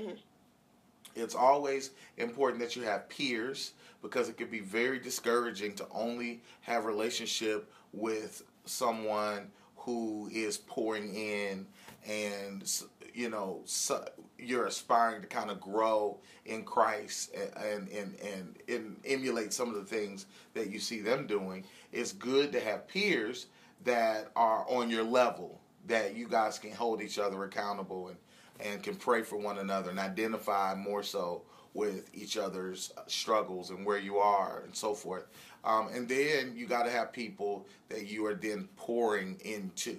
It's 1.16 1.36
always 1.36 1.92
important 2.18 2.62
that 2.62 2.76
you 2.76 2.84
have 2.84 3.10
peers 3.10 3.74
because 4.02 4.30
it 4.30 4.38
can 4.38 4.50
be 4.50 4.60
very 4.60 5.00
discouraging 5.00 5.74
to 5.76 5.88
only 5.92 6.42
have 6.62 6.86
relationship 6.86 7.70
with 7.92 8.44
someone 8.66 9.50
who 9.80 10.30
is 10.32 10.58
pouring 10.58 11.16
in 11.16 11.66
and 12.08 12.82
you 13.14 13.30
know 13.30 13.62
so 13.66 14.06
you're 14.38 14.66
aspiring 14.66 15.22
to 15.22 15.28
kind 15.28 15.50
of 15.50 15.60
grow 15.60 16.20
in 16.46 16.64
Christ 16.64 17.34
and 17.58 17.88
and, 17.90 18.16
and 18.20 18.56
and 18.68 18.96
emulate 19.06 19.54
some 19.54 19.70
of 19.70 19.76
the 19.76 19.84
things 19.84 20.26
that 20.54 20.70
you 20.70 20.80
see 20.80 21.02
them 21.02 21.28
doing. 21.28 21.64
It's 21.92 22.14
good 22.14 22.52
to 22.54 22.60
have 22.60 22.88
peers 22.88 23.48
that 23.84 24.32
are 24.36 24.66
on 24.70 24.90
your 24.90 25.04
level 25.04 25.60
that 25.88 26.16
you 26.16 26.28
guys 26.28 26.60
can 26.60 26.72
hold 26.72 27.02
each 27.02 27.20
other 27.20 27.44
accountable 27.44 28.10
and 28.10 28.18
and 28.60 28.84
can 28.84 28.96
pray 28.96 29.22
for 29.24 29.38
one 29.38 29.60
another 29.60 29.90
and 29.90 30.00
identify 30.00 30.76
more 30.76 31.04
so 31.04 31.44
with 31.74 32.10
each 32.14 32.36
other's 32.38 32.92
uh, 32.98 33.02
struggles 33.08 33.70
and 33.70 33.86
where 33.86 34.00
you 34.00 34.18
are 34.18 34.64
and 34.66 34.76
so 34.76 34.94
forth. 34.94 35.28
Um, 35.64 35.90
and 35.94 36.08
then 36.08 36.54
you 36.56 36.68
got 36.68 36.84
to 36.84 36.92
have 36.92 37.12
people 37.12 37.66
that 37.90 38.08
you 38.08 38.26
are 38.26 38.34
then 38.34 38.70
pouring 38.78 39.40
into, 39.44 39.98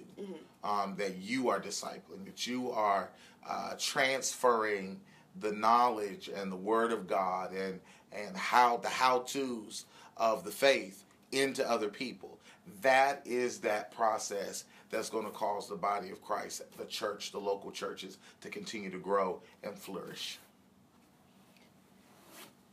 um, 0.63 0.95
that 0.97 1.17
you 1.17 1.49
are 1.49 1.59
discipling, 1.59 2.25
that 2.25 2.47
you 2.47 2.71
are 2.71 3.09
uh, 3.47 3.75
transferring 3.77 4.99
the 5.39 5.51
knowledge 5.51 6.29
and 6.33 6.51
the 6.51 6.57
Word 6.57 6.91
of 6.91 7.07
God 7.07 7.53
and 7.53 7.79
and 8.11 8.35
how 8.35 8.77
the 8.77 8.89
how 8.89 9.19
tos 9.19 9.85
of 10.17 10.43
the 10.43 10.51
faith 10.51 11.05
into 11.31 11.67
other 11.69 11.87
people. 11.87 12.37
That 12.81 13.21
is 13.25 13.59
that 13.59 13.91
process 13.91 14.65
that's 14.89 15.09
going 15.09 15.25
to 15.25 15.31
cause 15.31 15.69
the 15.69 15.75
body 15.75 16.09
of 16.09 16.21
Christ, 16.21 16.63
the 16.77 16.85
church, 16.85 17.31
the 17.31 17.39
local 17.39 17.71
churches, 17.71 18.17
to 18.41 18.49
continue 18.49 18.91
to 18.91 18.99
grow 18.99 19.41
and 19.63 19.77
flourish. 19.77 20.37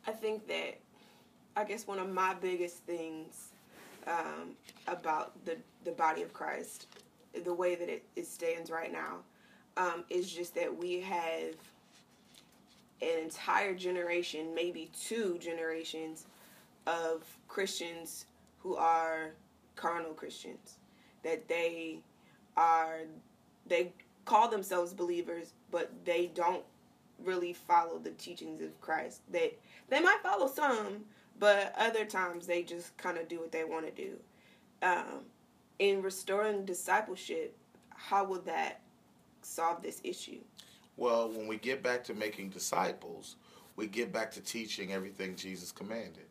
I 0.06 0.12
think 0.12 0.46
that 0.48 0.80
I 1.56 1.64
guess 1.64 1.86
one 1.86 1.98
of 1.98 2.08
my 2.08 2.34
biggest 2.34 2.78
things 2.84 3.48
um, 4.06 4.50
about 4.86 5.44
the 5.44 5.56
the 5.84 5.92
body 5.92 6.22
of 6.22 6.32
Christ, 6.32 6.86
the 7.44 7.54
way 7.54 7.74
that 7.74 7.88
it, 7.88 8.04
it 8.16 8.26
stands 8.26 8.70
right 8.70 8.92
now, 8.92 9.16
um, 9.76 10.04
is 10.10 10.30
just 10.30 10.54
that 10.54 10.76
we 10.76 11.00
have 11.00 11.54
an 13.00 13.22
entire 13.22 13.74
generation, 13.74 14.54
maybe 14.54 14.90
two 14.98 15.38
generations, 15.38 16.26
of 16.86 17.22
Christians 17.48 18.24
who 18.58 18.76
are 18.76 19.30
carnal 19.76 20.12
Christians, 20.12 20.78
that 21.22 21.46
they 21.48 21.98
are 22.56 23.00
they 23.66 23.92
call 24.24 24.48
themselves 24.48 24.92
believers, 24.92 25.52
but 25.70 25.92
they 26.04 26.30
don't 26.34 26.64
really 27.24 27.52
follow 27.52 27.98
the 27.98 28.10
teachings 28.12 28.62
of 28.62 28.80
Christ. 28.80 29.20
They 29.30 29.54
they 29.88 30.00
might 30.00 30.20
follow 30.22 30.48
some, 30.48 31.04
but 31.38 31.74
other 31.76 32.04
times 32.04 32.46
they 32.46 32.62
just 32.62 32.96
kind 32.96 33.18
of 33.18 33.28
do 33.28 33.40
what 33.40 33.52
they 33.52 33.64
want 33.64 33.86
to 33.86 33.92
do. 33.92 34.16
Um, 34.82 35.24
in 35.78 36.02
restoring 36.02 36.64
discipleship, 36.64 37.56
how 37.90 38.24
will 38.24 38.40
that 38.42 38.80
solve 39.42 39.82
this 39.82 40.00
issue? 40.04 40.40
Well, 40.96 41.28
when 41.28 41.46
we 41.46 41.56
get 41.56 41.82
back 41.82 42.02
to 42.04 42.14
making 42.14 42.50
disciples, 42.50 43.36
we 43.76 43.86
get 43.86 44.12
back 44.12 44.32
to 44.32 44.40
teaching 44.40 44.92
everything 44.92 45.36
Jesus 45.36 45.70
commanded, 45.70 46.26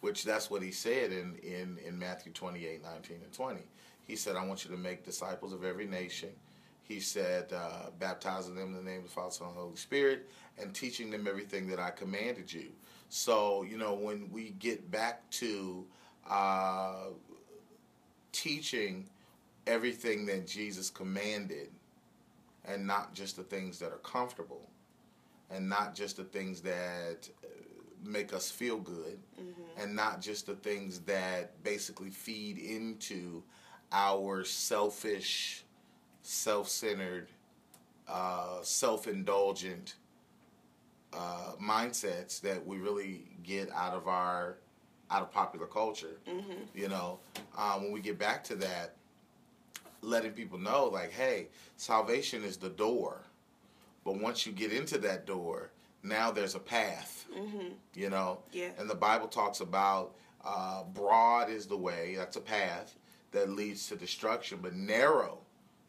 which 0.00 0.24
that's 0.24 0.50
what 0.50 0.62
he 0.62 0.70
said 0.70 1.10
in, 1.10 1.36
in, 1.42 1.78
in 1.84 1.98
Matthew 1.98 2.32
28 2.32 2.82
19 2.82 3.16
and 3.22 3.32
20. 3.32 3.60
He 4.06 4.16
said, 4.16 4.36
I 4.36 4.44
want 4.44 4.64
you 4.64 4.70
to 4.70 4.76
make 4.76 5.04
disciples 5.04 5.52
of 5.52 5.64
every 5.64 5.86
nation. 5.86 6.28
He 6.84 7.00
said, 7.00 7.52
uh, 7.52 7.90
baptizing 7.98 8.54
them 8.54 8.68
in 8.68 8.84
the 8.84 8.90
name 8.90 8.98
of 8.98 9.04
the 9.04 9.10
Father, 9.10 9.30
Son, 9.30 9.48
and 9.48 9.56
Holy 9.56 9.76
Spirit, 9.76 10.28
and 10.58 10.74
teaching 10.74 11.10
them 11.10 11.26
everything 11.26 11.66
that 11.68 11.80
I 11.80 11.90
commanded 11.90 12.52
you. 12.52 12.66
So, 13.16 13.62
you 13.62 13.78
know, 13.78 13.94
when 13.94 14.28
we 14.32 14.50
get 14.58 14.90
back 14.90 15.30
to 15.30 15.86
uh, 16.28 17.10
teaching 18.32 19.08
everything 19.68 20.26
that 20.26 20.48
Jesus 20.48 20.90
commanded, 20.90 21.68
and 22.64 22.84
not 22.84 23.14
just 23.14 23.36
the 23.36 23.44
things 23.44 23.78
that 23.78 23.92
are 23.92 23.98
comfortable, 23.98 24.68
and 25.48 25.68
not 25.68 25.94
just 25.94 26.16
the 26.16 26.24
things 26.24 26.60
that 26.62 27.28
uh, 27.44 27.46
make 28.04 28.34
us 28.34 28.50
feel 28.50 28.78
good, 28.78 29.20
mm-hmm. 29.40 29.80
and 29.80 29.94
not 29.94 30.20
just 30.20 30.46
the 30.46 30.56
things 30.56 30.98
that 31.02 31.62
basically 31.62 32.10
feed 32.10 32.58
into 32.58 33.44
our 33.92 34.42
selfish, 34.42 35.62
self 36.22 36.68
centered, 36.68 37.28
uh, 38.08 38.60
self 38.62 39.06
indulgent 39.06 39.94
uh, 41.14 41.52
mindsets 41.62 42.40
that 42.40 42.64
we 42.66 42.78
really 42.78 43.24
get 43.42 43.70
out 43.72 43.94
of 43.94 44.08
our 44.08 44.56
out 45.10 45.22
of 45.22 45.30
popular 45.30 45.66
culture. 45.66 46.18
Mm-hmm. 46.28 46.62
You 46.74 46.88
know, 46.88 47.18
um, 47.56 47.84
when 47.84 47.92
we 47.92 48.00
get 48.00 48.18
back 48.18 48.42
to 48.44 48.56
that, 48.56 48.96
letting 50.00 50.32
people 50.32 50.58
know, 50.58 50.86
like, 50.86 51.12
hey, 51.12 51.48
salvation 51.76 52.42
is 52.42 52.56
the 52.56 52.70
door, 52.70 53.22
but 54.04 54.20
once 54.20 54.46
you 54.46 54.52
get 54.52 54.72
into 54.72 54.98
that 54.98 55.26
door, 55.26 55.70
now 56.02 56.30
there's 56.30 56.54
a 56.54 56.60
path. 56.60 57.26
Mm-hmm. 57.36 57.68
You 57.94 58.10
know, 58.10 58.40
yeah. 58.52 58.70
And 58.78 58.88
the 58.88 58.94
Bible 58.94 59.28
talks 59.28 59.60
about 59.60 60.14
uh, 60.44 60.84
broad 60.92 61.50
is 61.50 61.66
the 61.66 61.76
way. 61.76 62.14
That's 62.16 62.36
a 62.36 62.40
path 62.40 62.96
that 63.32 63.50
leads 63.50 63.88
to 63.88 63.96
destruction, 63.96 64.58
but 64.62 64.74
narrow 64.74 65.38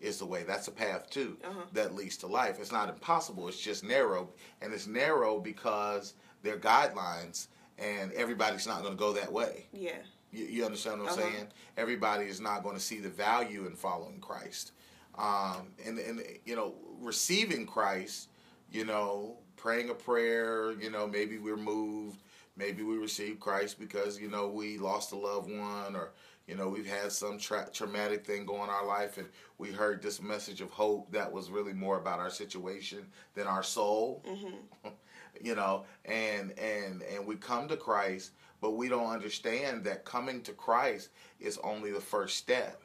is 0.06 0.20
the 0.20 0.26
way. 0.26 0.44
That's 0.44 0.68
a 0.68 0.72
path 0.72 1.10
too 1.10 1.38
uh-huh. 1.44 1.62
that 1.74 1.96
leads 1.96 2.18
to 2.18 2.28
life. 2.28 2.60
It's 2.60 2.72
not 2.72 2.89
impossible. 2.89 3.48
It's 3.48 3.60
just 3.60 3.84
narrow, 3.84 4.30
and 4.62 4.74
it's 4.74 4.88
narrow 4.88 5.39
because 5.39 6.13
there 6.44 6.56
are 6.56 6.60
guidelines, 6.60 7.48
and 7.80 8.12
everybody's 8.13 8.68
not 8.68 8.82
going 8.82 8.94
to 8.94 9.00
go 9.00 9.13
that 9.13 9.32
way. 9.32 9.65
Yeah. 9.74 9.98
You, 10.32 10.46
you 10.46 10.65
understand 10.65 11.02
what 11.02 11.12
I'm 11.12 11.20
uh-huh. 11.20 11.32
saying? 11.32 11.48
Everybody 11.78 12.26
is 12.26 12.39
not 12.39 12.63
going 12.63 12.76
to 12.76 12.82
see 12.82 13.00
the 13.00 13.10
value 13.10 13.65
in 13.65 13.76
following 13.76 14.20
Christ, 14.20 14.74
um, 15.18 15.74
and 15.86 15.98
and 15.98 16.22
you 16.46 16.56
know, 16.56 16.76
receiving 17.02 17.65
Christ. 17.65 18.30
You 18.72 18.86
know, 18.86 19.38
praying 19.56 19.89
a 19.89 19.94
prayer. 19.94 20.72
You 20.74 20.91
know, 20.91 21.08
maybe 21.08 21.38
we're 21.38 21.58
moved. 21.58 22.22
Maybe 22.58 22.84
we 22.84 22.98
received 22.98 23.39
Christ 23.39 23.80
because 23.80 24.20
you 24.20 24.30
know 24.30 24.48
we 24.48 24.78
lost 24.78 25.12
a 25.12 25.18
loved 25.18 25.52
one 25.52 25.96
or 25.96 26.12
you 26.48 26.56
know, 26.56 26.70
we've 26.70 26.86
had 26.86 27.12
some 27.12 27.40
tra- 27.40 27.70
traumatic 27.74 28.26
thing 28.26 28.46
go 28.46 28.64
in 28.64 28.70
our 28.70 28.86
life, 28.86 29.18
and 29.18 29.28
we 29.58 29.72
heard 29.72 30.02
this 30.02 30.22
message 30.22 30.62
of 30.62 30.70
hope 30.70 31.12
that 31.12 31.32
was 31.32 31.50
really 31.50 31.74
more 31.74 31.98
about 31.98 32.20
our 32.20 32.30
situation 32.30 33.06
than 33.34 33.48
our 33.48 33.64
soul. 33.64 34.24
Mm-hmm. 34.28 34.90
you 35.42 35.56
know, 35.56 35.86
and 36.06 36.58
and 36.60 37.02
and 37.02 37.26
we 37.26 37.36
come 37.36 37.68
to 37.68 37.78
Christ, 37.78 38.32
but 38.62 38.72
we 38.72 38.90
don't 38.90 39.12
understand 39.12 39.84
that 39.86 40.06
coming 40.06 40.42
to 40.44 40.52
Christ 40.52 41.10
is 41.40 41.58
only 41.64 41.92
the 41.92 42.00
first 42.00 42.38
step. 42.38 42.80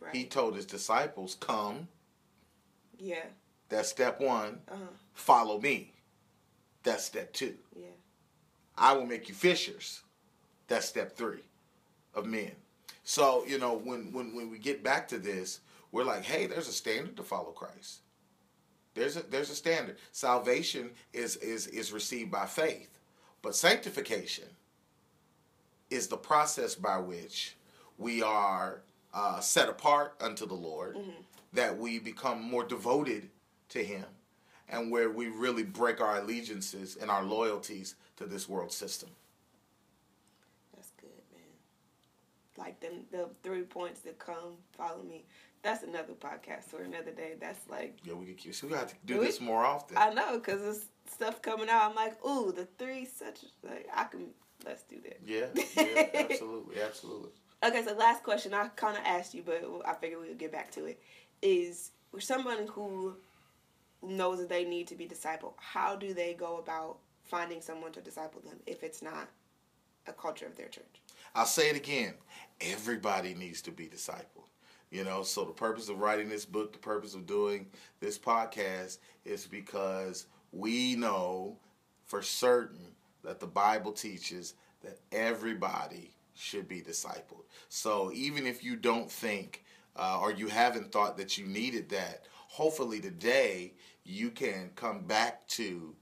Right. 0.00 0.14
He 0.14 0.26
told 0.26 0.54
his 0.54 0.66
disciples, 0.66 1.36
"Come." 1.40 1.88
Yeah. 2.98 3.24
That's 3.70 3.88
step 3.88 4.20
one. 4.20 4.60
Uh-huh. 4.70 4.84
Follow 5.14 5.60
me. 5.60 5.92
That's 6.82 7.04
step 7.04 7.32
two. 7.32 7.54
Yeah. 7.74 7.86
I 8.76 8.92
will 8.92 9.06
make 9.06 9.28
you 9.28 9.34
fishers. 9.34 10.02
That's 10.68 10.86
step 10.86 11.16
three 11.16 11.42
of 12.18 12.26
men. 12.26 12.52
So, 13.04 13.44
you 13.46 13.58
know, 13.58 13.74
when, 13.74 14.12
when, 14.12 14.34
when 14.34 14.50
we 14.50 14.58
get 14.58 14.84
back 14.84 15.08
to 15.08 15.18
this, 15.18 15.60
we're 15.92 16.04
like, 16.04 16.24
hey, 16.24 16.46
there's 16.46 16.68
a 16.68 16.72
standard 16.72 17.16
to 17.16 17.22
follow 17.22 17.52
Christ. 17.52 18.00
There's 18.94 19.16
a 19.16 19.22
there's 19.22 19.50
a 19.50 19.54
standard. 19.54 19.96
Salvation 20.10 20.90
is 21.12 21.36
is 21.36 21.68
is 21.68 21.92
received 21.92 22.32
by 22.32 22.46
faith, 22.46 22.98
but 23.42 23.54
sanctification 23.54 24.48
is 25.88 26.08
the 26.08 26.16
process 26.16 26.74
by 26.74 26.98
which 26.98 27.56
we 27.96 28.22
are 28.22 28.82
uh, 29.14 29.40
set 29.40 29.68
apart 29.68 30.14
unto 30.20 30.46
the 30.46 30.54
Lord, 30.54 30.96
mm-hmm. 30.96 31.10
that 31.52 31.78
we 31.78 31.98
become 31.98 32.42
more 32.42 32.64
devoted 32.64 33.30
to 33.70 33.84
Him, 33.84 34.04
and 34.68 34.90
where 34.90 35.10
we 35.10 35.28
really 35.28 35.62
break 35.62 36.00
our 36.00 36.18
allegiances 36.18 36.96
and 37.00 37.10
our 37.10 37.22
loyalties 37.22 37.94
to 38.16 38.26
this 38.26 38.48
world 38.48 38.72
system. 38.72 39.10
Like 42.58 42.80
them 42.80 43.04
the 43.10 43.28
three 43.42 43.62
points 43.62 44.00
that 44.00 44.18
come 44.18 44.56
follow 44.76 45.02
me. 45.02 45.24
That's 45.62 45.82
another 45.82 46.12
podcast 46.12 46.72
or 46.72 46.82
another 46.82 47.10
day. 47.10 47.34
That's 47.40 47.68
like 47.68 47.98
yeah, 48.04 48.14
we 48.14 48.26
can 48.34 48.52
so 48.52 48.66
we 48.66 48.74
got 48.74 48.88
to 48.88 48.94
do 49.04 49.18
we, 49.18 49.26
this 49.26 49.40
more 49.40 49.64
often. 49.64 49.96
I 49.96 50.12
know 50.12 50.38
because 50.38 50.60
there's 50.60 50.86
stuff 51.10 51.42
coming 51.42 51.68
out. 51.68 51.90
I'm 51.90 51.96
like, 51.96 52.24
ooh, 52.24 52.52
the 52.52 52.66
three 52.78 53.04
such 53.04 53.44
like 53.62 53.88
I 53.94 54.04
can 54.04 54.28
let's 54.66 54.82
do 54.82 54.96
that. 55.04 55.20
Yeah, 55.24 55.46
yeah, 55.76 56.24
absolutely, 56.30 56.80
absolutely. 56.80 57.30
Okay, 57.64 57.84
so 57.84 57.94
last 57.94 58.22
question 58.22 58.54
I 58.54 58.68
kind 58.68 58.96
of 58.96 59.02
asked 59.04 59.34
you, 59.34 59.42
but 59.44 59.64
I 59.84 59.94
figured 59.94 60.20
we 60.20 60.28
would 60.28 60.38
get 60.38 60.52
back 60.52 60.70
to 60.72 60.84
it. 60.84 61.00
Is 61.42 61.90
someone 62.18 62.68
who 62.68 63.16
knows 64.02 64.38
that 64.38 64.48
they 64.48 64.64
need 64.64 64.86
to 64.88 64.94
be 64.94 65.06
discipled, 65.06 65.54
how 65.56 65.96
do 65.96 66.14
they 66.14 66.34
go 66.34 66.58
about 66.58 66.98
finding 67.24 67.60
someone 67.60 67.92
to 67.92 68.00
disciple 68.00 68.40
them 68.40 68.58
if 68.66 68.82
it's 68.82 69.02
not 69.02 69.28
a 70.06 70.12
culture 70.12 70.46
of 70.46 70.56
their 70.56 70.68
church? 70.68 71.02
I'll 71.38 71.46
say 71.46 71.70
it 71.70 71.76
again. 71.76 72.14
Everybody 72.60 73.32
needs 73.32 73.62
to 73.62 73.70
be 73.70 73.86
discipled. 73.86 74.48
You 74.90 75.04
know, 75.04 75.22
so 75.22 75.44
the 75.44 75.52
purpose 75.52 75.88
of 75.88 76.00
writing 76.00 76.28
this 76.28 76.44
book, 76.44 76.72
the 76.72 76.80
purpose 76.80 77.14
of 77.14 77.26
doing 77.26 77.66
this 78.00 78.18
podcast 78.18 78.98
is 79.24 79.46
because 79.46 80.26
we 80.50 80.96
know 80.96 81.56
for 82.06 82.22
certain 82.22 82.92
that 83.22 83.38
the 83.38 83.46
Bible 83.46 83.92
teaches 83.92 84.54
that 84.82 84.98
everybody 85.12 86.10
should 86.34 86.66
be 86.66 86.80
discipled. 86.80 87.44
So 87.68 88.10
even 88.12 88.44
if 88.44 88.64
you 88.64 88.74
don't 88.74 89.08
think 89.08 89.62
uh, 89.94 90.18
or 90.20 90.32
you 90.32 90.48
haven't 90.48 90.90
thought 90.90 91.16
that 91.18 91.38
you 91.38 91.46
needed 91.46 91.88
that, 91.90 92.24
hopefully 92.32 92.98
today 92.98 93.74
you 94.02 94.30
can 94.30 94.70
come 94.74 95.02
back 95.02 95.46
to 95.48 95.94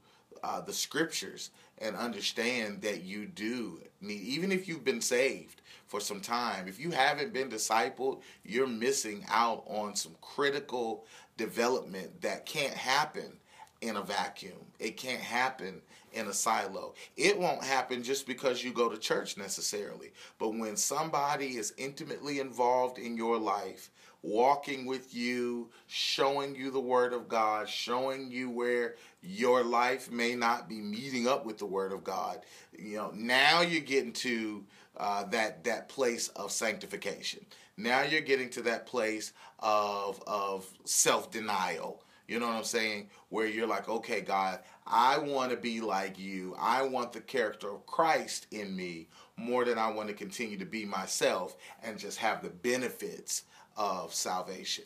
uh, 0.43 0.61
the 0.61 0.73
scriptures 0.73 1.51
and 1.79 1.95
understand 1.95 2.81
that 2.81 3.03
you 3.03 3.25
do 3.25 3.79
need, 4.01 4.21
even 4.21 4.51
if 4.51 4.67
you've 4.67 4.85
been 4.85 5.01
saved 5.01 5.61
for 5.85 5.99
some 5.99 6.19
time, 6.19 6.67
if 6.67 6.79
you 6.79 6.91
haven't 6.91 7.33
been 7.33 7.49
discipled, 7.49 8.21
you're 8.43 8.67
missing 8.67 9.25
out 9.29 9.63
on 9.67 9.95
some 9.95 10.15
critical 10.21 11.05
development 11.37 12.21
that 12.21 12.45
can't 12.45 12.73
happen 12.73 13.37
in 13.81 13.95
a 13.97 14.01
vacuum. 14.01 14.57
It 14.79 14.97
can't 14.97 15.21
happen 15.21 15.81
in 16.17 16.27
a 16.27 16.33
silo. 16.33 16.93
It 17.15 17.39
won't 17.39 17.63
happen 17.63 18.03
just 18.03 18.27
because 18.27 18.63
you 18.63 18.73
go 18.73 18.89
to 18.89 18.97
church 18.97 19.37
necessarily. 19.37 20.11
But 20.39 20.55
when 20.55 20.75
somebody 20.75 21.57
is 21.57 21.73
intimately 21.77 22.39
involved 22.39 22.97
in 22.97 23.15
your 23.15 23.37
life, 23.37 23.91
walking 24.23 24.85
with 24.85 25.13
you, 25.13 25.69
showing 25.87 26.55
you 26.55 26.71
the 26.71 26.79
Word 26.79 27.13
of 27.13 27.27
God, 27.27 27.69
showing 27.69 28.31
you 28.31 28.49
where 28.49 28.95
your 29.21 29.63
life 29.63 30.11
may 30.11 30.35
not 30.35 30.67
be 30.67 30.81
meeting 30.81 31.27
up 31.27 31.45
with 31.45 31.57
the 31.57 31.65
Word 31.65 31.91
of 31.93 32.03
God. 32.03 32.39
You 32.77 32.97
know, 32.97 33.11
now 33.13 33.61
you're 33.61 33.81
getting 33.81 34.13
to 34.13 34.65
uh, 34.97 35.23
that 35.25 35.63
that 35.63 35.89
place 35.89 36.29
of 36.29 36.51
sanctification. 36.51 37.45
Now 37.77 38.01
you're 38.01 38.21
getting 38.21 38.49
to 38.51 38.61
that 38.63 38.85
place 38.87 39.33
of 39.59 40.21
of 40.27 40.67
self 40.85 41.31
denial. 41.31 42.03
You 42.27 42.39
know 42.39 42.47
what 42.47 42.55
I'm 42.55 42.63
saying? 42.65 43.09
Where 43.29 43.47
you're 43.47 43.67
like, 43.67 43.87
okay, 43.87 44.19
God, 44.19 44.59
I 44.89 45.17
want 45.17 45.51
to 45.51 45.57
be 45.57 45.81
like 45.81 46.17
you. 46.17 46.55
I 46.57 46.83
want 46.83 47.11
the 47.11 47.19
character 47.19 47.69
of 47.69 47.85
Christ 47.85 48.47
in 48.51 48.75
me 48.75 49.07
more 49.35 49.65
than 49.65 49.77
I 49.77 49.91
want 49.91 50.07
to 50.07 50.15
continue 50.15 50.57
to 50.57 50.65
be 50.65 50.85
myself 50.85 51.57
and 51.83 51.99
just 51.99 52.17
have 52.19 52.41
the 52.41 52.49
benefits 52.49 53.43
of 53.75 54.13
salvation. 54.13 54.85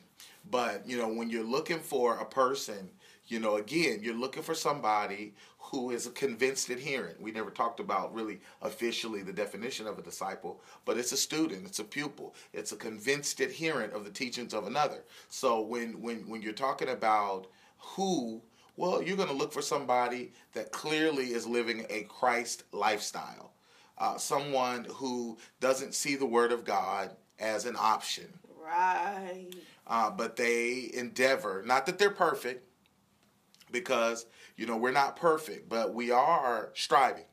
But 0.50 0.88
you 0.88 0.98
know, 0.98 1.08
when 1.08 1.30
you're 1.30 1.44
looking 1.44 1.80
for 1.80 2.18
a 2.18 2.26
person, 2.26 2.90
you 3.28 3.40
know, 3.40 3.58
again, 3.58 4.00
you're 4.02 4.16
looking 4.16 4.44
for 4.44 4.56
somebody 4.56 5.34
who 5.60 5.92
is 5.92 6.08
a 6.08 6.12
convinced 6.12 6.70
adherent. 6.70 7.22
We 7.22 7.32
never 7.32 7.52
talked 7.52 7.80
about 7.80 8.14
really 8.14 8.42
officially 8.62 9.22
the 9.22 9.32
definition 9.32 9.88
of 9.88 10.00
a 10.00 10.02
disciple, 10.02 10.62
but 10.84 10.98
it's 10.98 11.12
a 11.12 11.18
student, 11.18 11.66
it's 11.66 11.80
a 11.80 11.84
pupil, 11.84 12.36
it's 12.52 12.72
a 12.72 12.76
convinced 12.76 13.40
adherent 13.40 13.94
of 13.94 14.04
the 14.04 14.12
teachings 14.12 14.54
of 14.54 14.68
another. 14.68 15.04
So 15.30 15.62
when 15.62 16.02
when 16.02 16.28
when 16.28 16.42
you're 16.42 16.54
talking 16.54 16.90
about 16.90 17.48
who 17.78 18.42
well, 18.82 19.00
you're 19.00 19.16
going 19.16 19.30
to 19.30 19.36
look 19.36 19.54
for 19.54 19.62
somebody 19.62 20.34
that 20.54 20.72
clearly 20.72 21.26
is 21.26 21.46
living 21.46 21.86
a 21.92 22.02
Christ 22.02 22.64
lifestyle. 22.72 23.54
Uh, 23.96 24.18
someone 24.18 24.88
who 24.90 25.38
doesn't 25.60 25.94
see 25.94 26.16
the 26.16 26.26
Word 26.26 26.52
of 26.52 26.66
God 26.66 27.12
as 27.38 27.68
an 27.68 27.76
option. 27.78 28.26
Right. 28.60 29.50
Uh, 29.86 30.10
but 30.10 30.36
they 30.36 30.90
endeavor, 30.96 31.62
not 31.64 31.86
that 31.86 32.00
they're 32.00 32.10
perfect, 32.10 32.68
because, 33.72 34.26
you 34.58 34.66
know, 34.66 34.78
we're 34.78 34.90
not 34.90 35.16
perfect, 35.16 35.70
but 35.70 35.94
we 35.94 36.10
are 36.10 36.72
striving. 36.74 37.26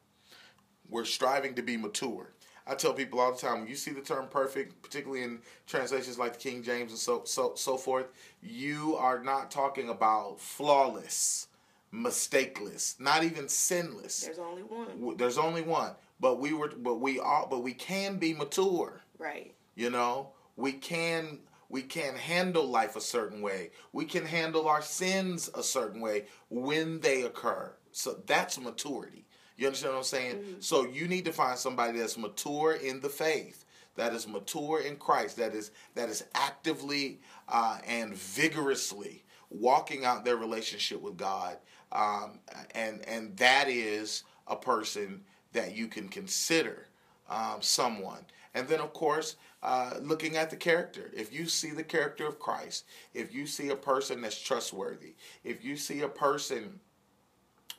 We're 0.90 1.06
striving 1.06 1.54
to 1.54 1.62
be 1.62 1.78
mature. 1.78 2.34
I 2.68 2.74
tell 2.74 2.92
people 2.92 3.18
all 3.18 3.32
the 3.32 3.38
time 3.38 3.60
when 3.60 3.68
you 3.68 3.76
see 3.76 3.92
the 3.92 4.02
term 4.02 4.26
perfect, 4.28 4.82
particularly 4.82 5.22
in 5.22 5.38
translations 5.66 6.18
like 6.18 6.34
the 6.34 6.38
King 6.38 6.62
James 6.62 6.90
and 6.90 6.98
so 7.00 7.22
so 7.24 7.52
so 7.56 7.78
forth, 7.78 8.08
you 8.42 8.94
are 8.96 9.22
not 9.22 9.50
talking 9.50 9.88
about 9.88 10.38
flawless, 10.38 11.48
mistakeless, 11.92 13.00
not 13.00 13.24
even 13.24 13.48
sinless. 13.48 14.24
There's 14.24 14.38
only 14.38 14.62
one. 14.62 15.16
There's 15.16 15.38
only 15.38 15.62
one. 15.62 15.92
But 16.20 16.40
we 16.40 16.52
were 16.52 16.68
but 16.68 16.96
we 16.96 17.18
are 17.18 17.46
but 17.48 17.62
we 17.62 17.72
can 17.72 18.18
be 18.18 18.34
mature. 18.34 19.00
Right. 19.18 19.54
You 19.74 19.88
know, 19.88 20.30
we 20.56 20.72
can 20.72 21.38
we 21.70 21.82
can 21.82 22.16
handle 22.16 22.66
life 22.66 22.96
a 22.96 23.00
certain 23.00 23.40
way. 23.40 23.70
We 23.92 24.04
can 24.04 24.26
handle 24.26 24.68
our 24.68 24.82
sins 24.82 25.48
a 25.54 25.62
certain 25.62 26.02
way 26.02 26.26
when 26.50 27.00
they 27.00 27.22
occur. 27.22 27.72
So 27.92 28.22
that's 28.26 28.60
maturity. 28.60 29.24
You 29.58 29.66
understand 29.66 29.92
what 29.92 29.98
I'm 29.98 30.04
saying? 30.04 30.36
Mm-hmm. 30.36 30.60
So 30.60 30.86
you 30.86 31.08
need 31.08 31.24
to 31.24 31.32
find 31.32 31.58
somebody 31.58 31.98
that's 31.98 32.16
mature 32.16 32.74
in 32.74 33.00
the 33.00 33.08
faith, 33.08 33.64
that 33.96 34.14
is 34.14 34.28
mature 34.28 34.80
in 34.80 34.96
Christ, 34.96 35.36
that 35.36 35.52
is 35.52 35.72
that 35.94 36.08
is 36.08 36.24
actively 36.34 37.20
uh, 37.48 37.78
and 37.86 38.14
vigorously 38.14 39.24
walking 39.50 40.04
out 40.04 40.24
their 40.24 40.36
relationship 40.36 41.02
with 41.02 41.16
God, 41.16 41.56
um, 41.92 42.38
and 42.74 43.06
and 43.08 43.36
that 43.36 43.68
is 43.68 44.22
a 44.46 44.56
person 44.56 45.22
that 45.52 45.76
you 45.76 45.88
can 45.88 46.08
consider 46.08 46.86
um, 47.28 47.60
someone. 47.60 48.24
And 48.54 48.66
then, 48.68 48.80
of 48.80 48.92
course, 48.92 49.36
uh, 49.62 49.94
looking 50.00 50.36
at 50.36 50.50
the 50.50 50.56
character. 50.56 51.10
If 51.14 51.32
you 51.32 51.46
see 51.46 51.70
the 51.70 51.82
character 51.82 52.26
of 52.26 52.38
Christ, 52.38 52.84
if 53.14 53.34
you 53.34 53.46
see 53.46 53.70
a 53.70 53.76
person 53.76 54.20
that's 54.20 54.40
trustworthy, 54.40 55.14
if 55.44 55.64
you 55.64 55.76
see 55.76 56.00
a 56.00 56.08
person, 56.08 56.80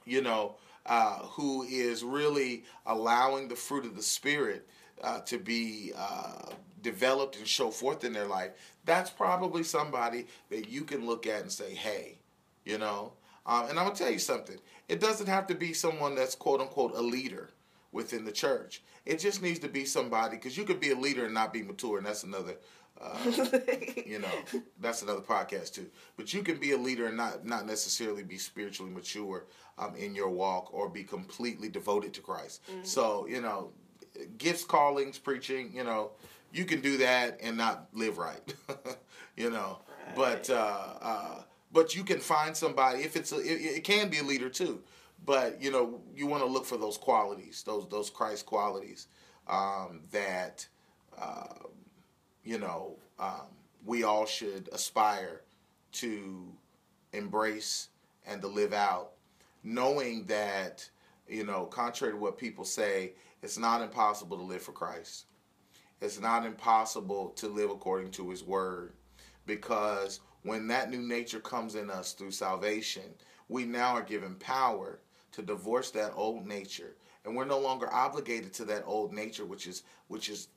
you 0.05 0.21
know, 0.21 0.55
uh, 0.85 1.19
who 1.19 1.63
is 1.63 2.03
really 2.03 2.63
allowing 2.85 3.47
the 3.47 3.55
fruit 3.55 3.85
of 3.85 3.95
the 3.95 4.01
Spirit 4.01 4.67
uh, 5.01 5.21
to 5.21 5.37
be 5.37 5.91
uh, 5.95 6.51
developed 6.81 7.37
and 7.37 7.47
show 7.47 7.71
forth 7.71 8.03
in 8.03 8.13
their 8.13 8.27
life, 8.27 8.51
that's 8.85 9.09
probably 9.09 9.63
somebody 9.63 10.27
that 10.49 10.69
you 10.69 10.83
can 10.83 11.05
look 11.05 11.27
at 11.27 11.41
and 11.41 11.51
say, 11.51 11.73
hey, 11.73 12.17
you 12.65 12.77
know. 12.77 13.13
Um, 13.45 13.69
and 13.69 13.79
I'm 13.79 13.85
going 13.85 13.95
to 13.95 14.03
tell 14.03 14.11
you 14.11 14.19
something. 14.19 14.57
It 14.87 14.99
doesn't 14.99 15.27
have 15.27 15.47
to 15.47 15.55
be 15.55 15.73
someone 15.73 16.15
that's 16.15 16.35
quote 16.35 16.61
unquote 16.61 16.95
a 16.95 17.01
leader 17.01 17.49
within 17.91 18.25
the 18.25 18.31
church. 18.31 18.83
It 19.05 19.19
just 19.19 19.41
needs 19.41 19.59
to 19.59 19.67
be 19.67 19.85
somebody 19.85 20.37
because 20.37 20.57
you 20.57 20.65
could 20.65 20.79
be 20.79 20.91
a 20.91 20.95
leader 20.95 21.25
and 21.25 21.33
not 21.33 21.53
be 21.53 21.63
mature, 21.63 21.97
and 21.97 22.05
that's 22.05 22.23
another 22.23 22.55
uh, 23.01 23.17
you 24.05 24.19
know, 24.19 24.31
that's 24.79 25.01
another 25.01 25.21
podcast 25.21 25.73
too. 25.73 25.87
But 26.17 26.33
you 26.33 26.43
can 26.43 26.59
be 26.59 26.71
a 26.71 26.77
leader 26.77 27.07
and 27.07 27.17
not 27.17 27.45
not 27.45 27.65
necessarily 27.65 28.23
be 28.23 28.37
spiritually 28.37 28.91
mature 28.91 29.45
um, 29.77 29.95
in 29.95 30.15
your 30.15 30.29
walk 30.29 30.73
or 30.73 30.89
be 30.89 31.03
completely 31.03 31.69
devoted 31.69 32.13
to 32.15 32.21
Christ. 32.21 32.61
Mm-hmm. 32.69 32.83
So 32.83 33.25
you 33.27 33.41
know, 33.41 33.71
gifts, 34.37 34.63
callings, 34.63 35.17
preaching. 35.17 35.71
You 35.73 35.83
know, 35.83 36.11
you 36.51 36.65
can 36.65 36.81
do 36.81 36.97
that 36.97 37.39
and 37.41 37.57
not 37.57 37.87
live 37.93 38.17
right. 38.17 38.53
you 39.37 39.49
know, 39.49 39.79
right. 40.07 40.15
but 40.15 40.49
uh, 40.49 40.93
uh, 41.01 41.41
but 41.71 41.95
you 41.95 42.03
can 42.03 42.19
find 42.19 42.55
somebody 42.55 42.99
if 42.99 43.15
it's 43.15 43.31
a, 43.31 43.39
it, 43.39 43.77
it 43.77 43.83
can 43.83 44.09
be 44.09 44.19
a 44.19 44.23
leader 44.23 44.49
too. 44.49 44.81
But 45.25 45.61
you 45.61 45.71
know, 45.71 46.01
you 46.15 46.27
want 46.27 46.43
to 46.43 46.49
look 46.49 46.65
for 46.65 46.77
those 46.77 46.97
qualities, 46.97 47.63
those 47.65 47.87
those 47.89 48.09
Christ 48.09 48.45
qualities 48.45 49.07
um, 49.47 50.01
that. 50.11 50.67
Uh, 51.17 51.67
you 52.49 52.57
know, 52.57 52.95
um, 53.19 53.45
we 53.85 54.01
all 54.01 54.25
should 54.25 54.69
aspire 54.71 55.41
to 55.91 56.51
embrace 57.13 57.89
and 58.25 58.41
to 58.41 58.47
live 58.47 58.73
out, 58.73 59.11
knowing 59.63 60.25
that, 60.25 60.89
you 61.27 61.45
know, 61.45 61.65
contrary 61.65 62.11
to 62.11 62.19
what 62.19 62.39
people 62.39 62.65
say, 62.65 63.13
it's 63.43 63.59
not 63.59 63.83
impossible 63.83 64.35
to 64.35 64.41
live 64.41 64.63
for 64.63 64.71
Christ. 64.71 65.25
It's 66.01 66.19
not 66.19 66.43
impossible 66.43 67.29
to 67.35 67.47
live 67.47 67.69
according 67.69 68.09
to 68.13 68.31
His 68.31 68.43
Word 68.43 68.93
because 69.45 70.19
when 70.41 70.65
that 70.69 70.89
new 70.89 71.03
nature 71.03 71.39
comes 71.39 71.75
in 71.75 71.91
us 71.91 72.13
through 72.13 72.31
salvation, 72.31 73.13
we 73.47 73.63
now 73.63 73.93
are 73.93 74.01
given 74.01 74.33
power 74.35 75.01
to 75.33 75.43
divorce 75.43 75.91
that 75.91 76.13
old 76.15 76.47
nature 76.47 76.95
and 77.25 77.35
we're 77.35 77.45
no 77.45 77.59
longer 77.59 77.93
obligated 77.93 78.53
to 78.53 78.65
that 78.65 78.83
old 78.87 79.13
nature 79.13 79.45
which 79.45 79.67
is 79.67 79.83
which 80.07 80.29
is 80.29 80.47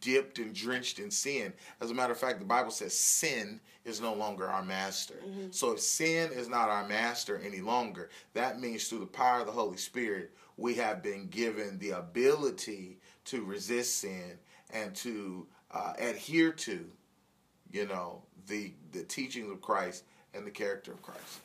dipped 0.00 0.38
and 0.38 0.54
drenched 0.54 0.98
in 0.98 1.10
sin. 1.10 1.52
As 1.80 1.90
a 1.90 1.94
matter 1.94 2.12
of 2.12 2.18
fact, 2.18 2.38
the 2.38 2.44
Bible 2.44 2.70
says 2.70 2.94
sin 2.94 3.60
is 3.84 4.00
no 4.00 4.14
longer 4.14 4.46
our 4.46 4.62
master. 4.62 5.14
Mm-hmm. 5.26 5.50
So 5.50 5.72
if 5.72 5.80
sin 5.80 6.30
is 6.32 6.48
not 6.48 6.68
our 6.68 6.86
master 6.86 7.40
any 7.44 7.60
longer, 7.60 8.10
that 8.34 8.60
means 8.60 8.88
through 8.88 9.00
the 9.00 9.06
power 9.06 9.40
of 9.40 9.46
the 9.46 9.52
Holy 9.52 9.76
Spirit, 9.76 10.32
we 10.56 10.74
have 10.74 11.02
been 11.02 11.28
given 11.28 11.78
the 11.78 11.90
ability 11.90 12.98
to 13.26 13.44
resist 13.44 13.98
sin 13.98 14.38
and 14.72 14.94
to 14.96 15.46
uh, 15.70 15.94
adhere 15.98 16.52
to, 16.52 16.84
you 17.70 17.86
know, 17.86 18.22
the 18.46 18.72
the 18.92 19.02
teachings 19.04 19.50
of 19.50 19.60
Christ 19.60 20.04
and 20.34 20.46
the 20.46 20.50
character 20.50 20.92
of 20.92 21.02
Christ. 21.02 21.40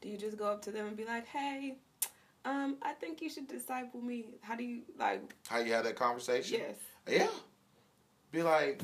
Do 0.00 0.08
you 0.08 0.16
just 0.16 0.36
go 0.36 0.46
up 0.46 0.62
to 0.62 0.70
them 0.70 0.86
and 0.86 0.96
be 0.96 1.04
like, 1.04 1.26
"Hey, 1.26 1.78
um, 2.48 2.76
I 2.82 2.92
think 2.92 3.20
you 3.20 3.28
should 3.28 3.46
disciple 3.46 4.00
me. 4.00 4.24
How 4.40 4.56
do 4.56 4.64
you 4.64 4.82
like? 4.98 5.34
How 5.48 5.58
you 5.58 5.72
have 5.72 5.84
that 5.84 5.96
conversation? 5.96 6.60
Yes. 6.60 6.76
Yeah. 7.08 7.38
Be 8.32 8.42
like, 8.42 8.82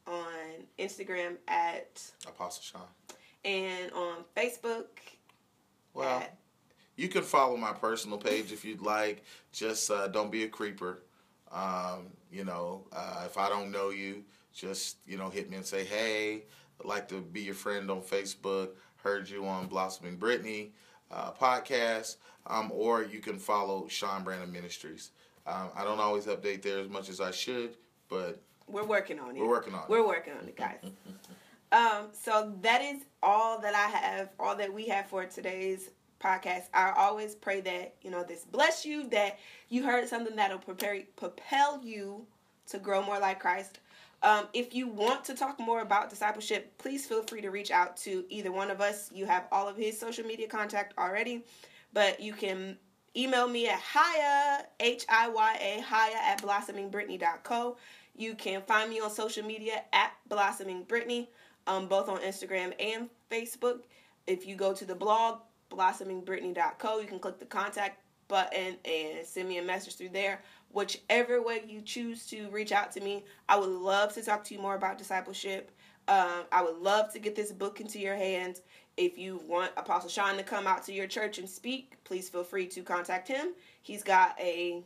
on 0.05 0.65
Instagram 0.77 1.37
at 1.47 2.03
Apostle 2.27 2.63
Shawn 2.63 2.87
and 3.43 3.91
on 3.93 4.17
Facebook. 4.35 4.85
Well, 5.93 6.19
at- 6.19 6.37
you 6.95 7.07
can 7.07 7.23
follow 7.23 7.57
my 7.57 7.73
personal 7.73 8.17
page 8.19 8.51
if 8.51 8.63
you'd 8.63 8.81
like. 8.81 9.23
Just 9.51 9.89
uh, 9.89 10.07
don't 10.07 10.31
be 10.31 10.43
a 10.43 10.47
creeper. 10.47 11.01
Um, 11.51 12.07
you 12.31 12.43
know, 12.43 12.85
uh, 12.91 13.23
if 13.25 13.37
I 13.37 13.49
don't 13.49 13.71
know 13.71 13.89
you, 13.89 14.23
just 14.53 14.97
you 15.07 15.17
know, 15.17 15.29
hit 15.29 15.49
me 15.49 15.57
and 15.57 15.65
say, 15.65 15.83
"Hey, 15.85 16.43
I'd 16.79 16.85
like 16.85 17.07
to 17.09 17.21
be 17.21 17.41
your 17.41 17.55
friend 17.55 17.89
on 17.89 18.01
Facebook. 18.01 18.69
Heard 18.97 19.27
you 19.27 19.45
on 19.45 19.67
Blossoming 19.67 20.17
Brittany 20.17 20.73
uh, 21.13 21.31
podcast." 21.31 22.17
Um, 22.45 22.71
or 22.73 23.03
you 23.03 23.19
can 23.19 23.39
follow 23.39 23.87
Shawn 23.87 24.23
Branham 24.25 24.51
Ministries. 24.51 25.11
Um, 25.47 25.69
I 25.77 25.85
don't 25.85 25.99
always 25.99 26.25
update 26.25 26.61
there 26.61 26.79
as 26.79 26.89
much 26.89 27.07
as 27.07 27.21
I 27.21 27.31
should, 27.31 27.77
but 28.09 28.41
We're 28.67 28.83
working 28.85 29.17
on 29.19 29.35
it. 29.35 29.39
we're 29.39 29.47
working 29.47 29.73
on 29.73 29.83
it. 29.83 29.89
We're 29.89 30.05
working 30.05 30.33
on 30.33 30.45
it, 30.47 30.57
guys. 30.57 30.79
um, 31.71 32.09
so 32.11 32.53
that 32.61 32.81
is 32.81 33.03
all 33.21 33.59
that 33.61 33.73
I 33.73 33.87
have, 33.97 34.29
all 34.39 34.55
that 34.57 34.73
we 34.73 34.87
have 34.87 35.05
for 35.07 35.25
today's 35.25 35.89
podcast. 36.21 36.63
I 36.73 36.93
always 36.97 37.33
pray 37.35 37.61
that 37.61 37.95
you 38.01 38.11
know 38.11 38.23
this 38.23 38.43
bless 38.45 38.85
you, 38.85 39.07
that 39.09 39.39
you 39.69 39.83
heard 39.83 40.07
something 40.09 40.35
that'll 40.35 40.59
prepare 40.59 41.01
propel 41.15 41.81
you 41.83 42.25
to 42.67 42.77
grow 42.77 43.01
more 43.03 43.19
like 43.19 43.39
Christ. 43.39 43.79
Um, 44.23 44.47
if 44.53 44.73
you 44.73 44.87
want 44.87 45.25
to 45.25 45.35
talk 45.35 45.59
more 45.59 45.81
about 45.81 46.09
discipleship, 46.09 46.77
please 46.77 47.05
feel 47.05 47.23
free 47.23 47.41
to 47.41 47.49
reach 47.49 47.71
out 47.71 47.97
to 47.97 48.23
either 48.29 48.53
one 48.53 48.71
of 48.71 48.79
us. 48.79 49.11
You 49.13 49.25
have 49.25 49.47
all 49.51 49.67
of 49.67 49.75
his 49.75 49.99
social 49.99 50.25
media 50.25 50.47
contact 50.47 50.93
already, 50.97 51.43
but 51.91 52.21
you 52.21 52.31
can 52.31 52.77
email 53.17 53.49
me 53.49 53.67
at 53.67 53.81
Hiya, 53.81 54.65
H 54.79 55.05
I 55.09 55.27
Y 55.27 55.57
A, 55.61 55.81
Hiya 55.81 56.17
at 56.23 56.41
blossomingbrittany.co. 56.41 57.75
You 58.15 58.35
can 58.35 58.61
find 58.61 58.89
me 58.89 59.01
on 59.01 59.11
social 59.11 59.43
media 59.43 59.83
at 59.91 60.13
Blossoming 60.29 60.83
Brittany, 60.83 61.29
um, 61.67 61.87
both 61.87 62.07
on 62.07 62.19
Instagram 62.19 62.73
and 62.79 63.09
Facebook. 63.29 63.81
If 64.25 64.47
you 64.47 64.55
go 64.55 64.73
to 64.73 64.85
the 64.85 64.95
blog, 64.95 65.39
blossomingbrittany.co, 65.69 66.99
you 66.99 67.07
can 67.07 67.19
click 67.19 67.39
the 67.39 67.45
contact 67.45 67.99
button 68.29 68.77
and 68.85 69.25
send 69.25 69.49
me 69.49 69.57
a 69.57 69.63
message 69.63 69.95
through 69.95 70.09
there. 70.09 70.41
Whichever 70.73 71.41
way 71.41 71.63
you 71.67 71.81
choose 71.81 72.25
to 72.27 72.49
reach 72.49 72.71
out 72.71 72.91
to 72.93 72.99
me, 72.99 73.23
I 73.47 73.57
would 73.57 73.69
love 73.69 74.13
to 74.15 74.23
talk 74.23 74.43
to 74.45 74.55
you 74.55 74.59
more 74.59 74.75
about 74.75 74.97
discipleship. 74.97 75.71
Um, 76.07 76.45
I 76.51 76.63
would 76.63 76.77
love 76.77 77.13
to 77.13 77.19
get 77.19 77.35
this 77.35 77.51
book 77.51 77.79
into 77.79 77.99
your 77.99 78.15
hands. 78.15 78.61
If 78.97 79.17
you 79.17 79.41
want 79.47 79.71
Apostle 79.77 80.09
Shawn 80.09 80.35
to 80.37 80.43
come 80.43 80.65
out 80.65 80.83
to 80.85 80.93
your 80.93 81.05
church 81.05 81.37
and 81.37 81.47
speak, 81.47 82.03
please 82.03 82.27
feel 82.27 82.43
free 82.43 82.65
to 82.67 82.81
contact 82.81 83.27
him. 83.27 83.53
He's 83.83 84.03
got 84.03 84.35
a 84.39 84.83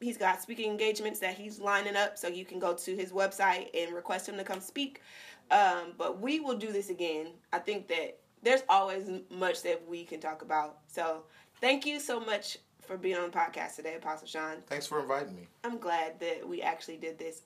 he's 0.00 0.16
got 0.16 0.42
speaking 0.42 0.70
engagements 0.70 1.20
that 1.20 1.34
he's 1.34 1.60
lining 1.60 1.94
up, 1.94 2.16
so 2.16 2.28
you 2.28 2.44
can 2.44 2.58
go 2.58 2.74
to 2.74 2.96
his 2.96 3.12
website 3.12 3.68
and 3.74 3.94
request 3.94 4.28
him 4.28 4.36
to 4.38 4.44
come 4.44 4.60
speak. 4.60 5.02
Um, 5.50 5.92
but 5.98 6.20
we 6.20 6.40
will 6.40 6.56
do 6.56 6.72
this 6.72 6.88
again. 6.88 7.28
I 7.52 7.58
think 7.58 7.86
that 7.88 8.18
there's 8.42 8.62
always 8.68 9.08
much 9.30 9.62
that 9.62 9.86
we 9.86 10.04
can 10.04 10.20
talk 10.20 10.42
about. 10.42 10.78
So 10.88 11.24
thank 11.60 11.86
you 11.86 12.00
so 12.00 12.18
much 12.18 12.58
for 12.86 12.96
being 12.96 13.16
on 13.16 13.30
the 13.30 13.36
podcast 13.36 13.76
today, 13.76 13.94
Apostle 13.96 14.26
Shawn. 14.26 14.56
Thanks 14.66 14.86
for 14.86 15.00
inviting 15.00 15.34
me. 15.34 15.48
I'm 15.64 15.78
glad 15.78 16.20
that 16.20 16.46
we 16.46 16.62
actually 16.62 16.96
did 16.96 17.18
this. 17.18 17.42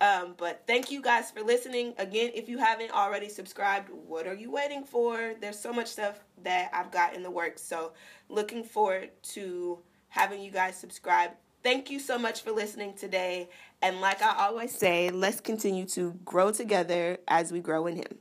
Um, 0.00 0.34
but 0.38 0.62
thank 0.66 0.90
you 0.90 1.02
guys 1.02 1.30
for 1.30 1.42
listening. 1.42 1.92
Again, 1.98 2.30
if 2.34 2.48
you 2.48 2.56
haven't 2.58 2.90
already 2.90 3.28
subscribed, 3.28 3.90
what 3.90 4.26
are 4.26 4.34
you 4.34 4.50
waiting 4.50 4.84
for? 4.84 5.34
There's 5.40 5.58
so 5.58 5.72
much 5.72 5.88
stuff 5.88 6.20
that 6.42 6.70
I've 6.72 6.90
got 6.90 7.14
in 7.14 7.22
the 7.22 7.30
works. 7.30 7.62
So 7.62 7.92
looking 8.28 8.64
forward 8.64 9.10
to 9.34 9.78
having 10.08 10.40
you 10.40 10.50
guys 10.50 10.76
subscribe. 10.76 11.32
Thank 11.62 11.90
you 11.90 12.00
so 12.00 12.18
much 12.18 12.40
for 12.40 12.50
listening 12.52 12.94
today. 12.94 13.50
And 13.82 14.00
like 14.00 14.22
I 14.22 14.46
always 14.46 14.74
say, 14.74 15.10
let's 15.10 15.40
continue 15.40 15.84
to 15.88 16.14
grow 16.24 16.50
together 16.50 17.18
as 17.28 17.52
we 17.52 17.60
grow 17.60 17.86
in 17.86 17.96
Him. 17.96 18.18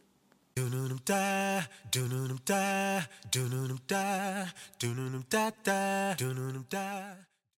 Do-dum 0.59 0.99
da, 1.05 1.65
do-dum 1.89 2.37
da, 2.45 3.07
do-dum 3.31 3.79
da, 3.87 4.45
do-dum 4.77 5.23
da 5.29 5.53
da, 5.63 6.13
do-dum 6.17 6.65
da. 6.69 7.28